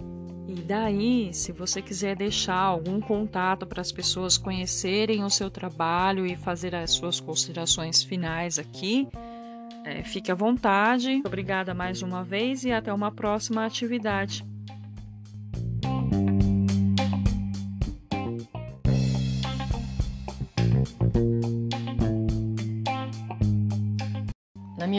E 0.46 0.54
daí, 0.54 1.32
se 1.32 1.50
você 1.50 1.80
quiser 1.80 2.14
deixar 2.14 2.58
algum 2.58 3.00
contato 3.00 3.66
para 3.66 3.80
as 3.80 3.90
pessoas 3.90 4.36
conhecerem 4.36 5.24
o 5.24 5.30
seu 5.30 5.50
trabalho 5.50 6.26
e 6.26 6.36
fazer 6.36 6.74
as 6.74 6.90
suas 6.90 7.20
considerações 7.20 8.02
finais 8.02 8.58
aqui, 8.58 9.08
é, 9.84 10.02
fique 10.02 10.30
à 10.30 10.34
vontade. 10.34 11.22
Obrigada 11.24 11.72
mais 11.72 12.02
uma 12.02 12.22
vez 12.22 12.64
e 12.64 12.72
até 12.72 12.92
uma 12.92 13.10
próxima 13.10 13.64
atividade. 13.64 14.44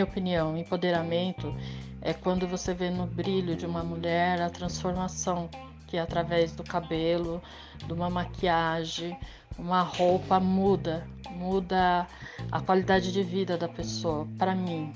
Minha 0.04 0.06
opinião, 0.06 0.58
empoderamento 0.58 1.56
é 2.02 2.14
quando 2.14 2.48
você 2.48 2.74
vê 2.74 2.90
no 2.90 3.08
brilho 3.08 3.56
de 3.56 3.66
uma 3.66 3.84
mulher 3.84 4.42
a 4.42 4.50
transformação 4.50 5.50
que 5.88 5.98
através 5.98 6.52
do 6.52 6.64
cabelo, 6.64 7.42
de 7.86 7.94
uma 7.94 8.10
maquiagem, 8.10 9.18
uma 9.58 9.82
roupa 9.82 10.40
muda, 10.40 11.08
muda 11.32 12.08
a 12.52 12.60
qualidade 12.60 13.12
de 13.12 13.24
vida 13.24 13.58
da 13.58 13.70
pessoa. 13.70 14.28
Para 14.38 14.56
mim, 14.56 14.92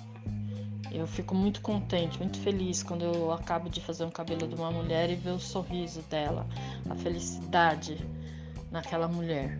eu 0.92 1.06
fico 1.06 1.36
muito 1.36 1.62
contente, 1.62 2.18
muito 2.18 2.40
feliz 2.40 2.84
quando 2.84 3.06
eu 3.06 3.32
acabo 3.32 3.70
de 3.70 3.80
fazer 3.80 4.04
um 4.04 4.12
cabelo 4.12 4.48
de 4.48 4.56
uma 4.56 4.72
mulher 4.72 5.10
e 5.10 5.16
ver 5.16 5.32
o 5.32 5.40
sorriso 5.40 6.02
dela, 6.04 6.46
a 6.90 6.96
felicidade 6.96 7.98
naquela 8.72 9.08
mulher. 9.08 9.60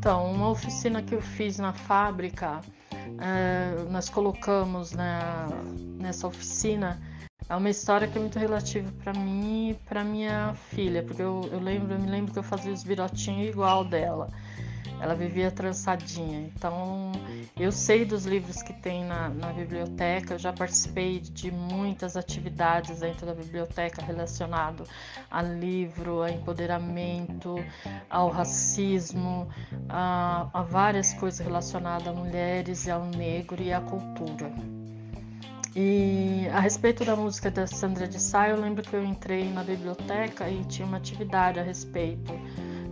Então, 0.00 0.32
uma 0.32 0.48
oficina 0.48 1.02
que 1.02 1.14
eu 1.14 1.20
fiz 1.20 1.58
na 1.58 1.74
fábrica, 1.74 2.62
é, 3.20 3.84
nós 3.90 4.08
colocamos 4.08 4.92
na, 4.92 5.46
nessa 6.00 6.26
oficina 6.26 6.98
é 7.46 7.54
uma 7.54 7.68
história 7.68 8.08
que 8.08 8.16
é 8.16 8.20
muito 8.22 8.38
relativa 8.38 8.90
para 9.04 9.12
mim 9.12 9.72
e 9.72 9.74
para 9.74 10.02
minha 10.02 10.54
filha, 10.54 11.02
porque 11.02 11.20
eu, 11.20 11.46
eu 11.52 11.60
lembro, 11.60 11.92
eu 11.92 11.98
me 11.98 12.08
lembro 12.08 12.32
que 12.32 12.38
eu 12.38 12.42
fazia 12.42 12.72
os 12.72 12.82
virotinhos 12.82 13.50
igual 13.50 13.84
dela. 13.84 14.30
Ela 15.00 15.14
vivia 15.14 15.50
trançadinha. 15.50 16.40
Então, 16.40 17.12
eu 17.58 17.72
sei 17.72 18.04
dos 18.04 18.26
livros 18.26 18.62
que 18.62 18.72
tem 18.72 19.04
na, 19.04 19.28
na 19.28 19.52
biblioteca, 19.52 20.34
eu 20.34 20.38
já 20.38 20.52
participei 20.52 21.20
de 21.20 21.50
muitas 21.50 22.16
atividades 22.16 23.00
dentro 23.00 23.26
da 23.26 23.34
biblioteca 23.34 24.02
relacionado 24.02 24.84
a 25.30 25.42
livro, 25.42 26.22
a 26.22 26.30
empoderamento, 26.30 27.56
ao 28.10 28.28
racismo, 28.28 29.48
a, 29.88 30.48
a 30.52 30.62
várias 30.62 31.14
coisas 31.14 31.40
relacionadas 31.40 32.08
a 32.08 32.12
mulheres 32.12 32.86
e 32.86 32.90
ao 32.90 33.04
negro 33.06 33.62
e 33.62 33.72
à 33.72 33.80
cultura. 33.80 34.52
E 35.74 36.48
a 36.52 36.58
respeito 36.58 37.04
da 37.04 37.14
música 37.14 37.48
da 37.48 37.66
Sandra 37.66 38.08
de 38.08 38.20
Sá, 38.20 38.48
eu 38.48 38.60
lembro 38.60 38.82
que 38.82 38.94
eu 38.94 39.04
entrei 39.04 39.48
na 39.52 39.62
biblioteca 39.62 40.50
e 40.50 40.64
tinha 40.64 40.86
uma 40.86 40.96
atividade 40.96 41.60
a 41.60 41.62
respeito 41.62 42.32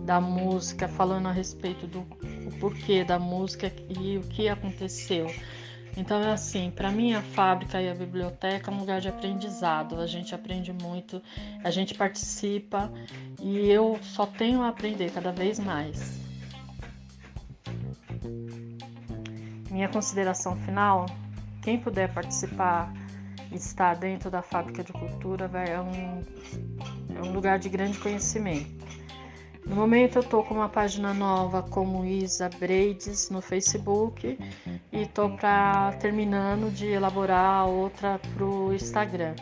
da 0.09 0.19
música, 0.19 0.87
falando 0.87 1.27
a 1.27 1.31
respeito 1.31 1.85
do 1.85 2.01
porquê 2.59 3.03
da 3.03 3.19
música 3.19 3.71
e 3.87 4.17
o 4.17 4.21
que 4.21 4.49
aconteceu. 4.49 5.31
Então 5.95 6.19
é 6.19 6.31
assim, 6.31 6.71
para 6.71 6.89
mim 6.89 7.13
a 7.13 7.21
fábrica 7.21 7.79
e 7.79 7.87
a 7.87 7.93
biblioteca 7.93 8.71
é 8.71 8.73
um 8.73 8.79
lugar 8.79 8.99
de 9.01 9.07
aprendizado. 9.07 10.01
A 10.01 10.07
gente 10.07 10.33
aprende 10.33 10.73
muito, 10.73 11.21
a 11.63 11.69
gente 11.69 11.93
participa 11.93 12.91
e 13.39 13.69
eu 13.69 13.99
só 14.01 14.25
tenho 14.25 14.63
a 14.63 14.69
aprender 14.69 15.11
cada 15.11 15.31
vez 15.31 15.59
mais. 15.59 16.19
Minha 19.69 19.89
consideração 19.89 20.55
final, 20.55 21.05
quem 21.61 21.77
puder 21.77 22.11
participar 22.11 22.91
e 23.51 23.57
estar 23.57 23.95
dentro 23.95 24.31
da 24.31 24.41
fábrica 24.41 24.83
de 24.83 24.91
cultura 24.91 25.51
é, 25.53 25.79
um, 25.79 26.23
é 27.15 27.21
um 27.21 27.31
lugar 27.31 27.59
de 27.59 27.69
grande 27.69 27.99
conhecimento. 27.99 28.98
No 29.69 29.75
momento 29.75 30.17
eu 30.17 30.23
tô 30.23 30.41
com 30.43 30.55
uma 30.55 30.67
página 30.67 31.13
nova 31.13 31.61
como 31.61 32.03
Isa 32.03 32.49
Breides 32.49 33.29
no 33.29 33.39
Facebook 33.39 34.35
e 34.91 35.05
tô 35.05 35.29
para 35.29 35.91
terminando 35.99 36.73
de 36.73 36.87
elaborar 36.87 37.67
outra 37.67 38.19
pro 38.33 38.73
Instagram. 38.73 39.35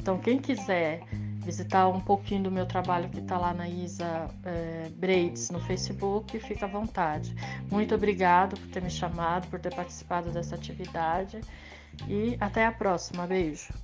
Então 0.00 0.16
quem 0.16 0.38
quiser 0.38 1.02
visitar 1.44 1.88
um 1.88 2.00
pouquinho 2.00 2.44
do 2.44 2.50
meu 2.52 2.66
trabalho 2.66 3.08
que 3.08 3.18
está 3.18 3.36
lá 3.36 3.52
na 3.52 3.68
Isa 3.68 4.28
é, 4.44 4.88
Breides 4.94 5.50
no 5.50 5.58
Facebook, 5.58 6.38
fica 6.38 6.66
à 6.66 6.68
vontade. 6.68 7.34
Muito 7.68 7.96
obrigado 7.96 8.56
por 8.56 8.68
ter 8.68 8.80
me 8.80 8.90
chamado, 8.90 9.48
por 9.48 9.58
ter 9.58 9.74
participado 9.74 10.30
dessa 10.30 10.54
atividade 10.54 11.40
e 12.08 12.36
até 12.40 12.64
a 12.64 12.70
próxima. 12.70 13.26
Beijo. 13.26 13.74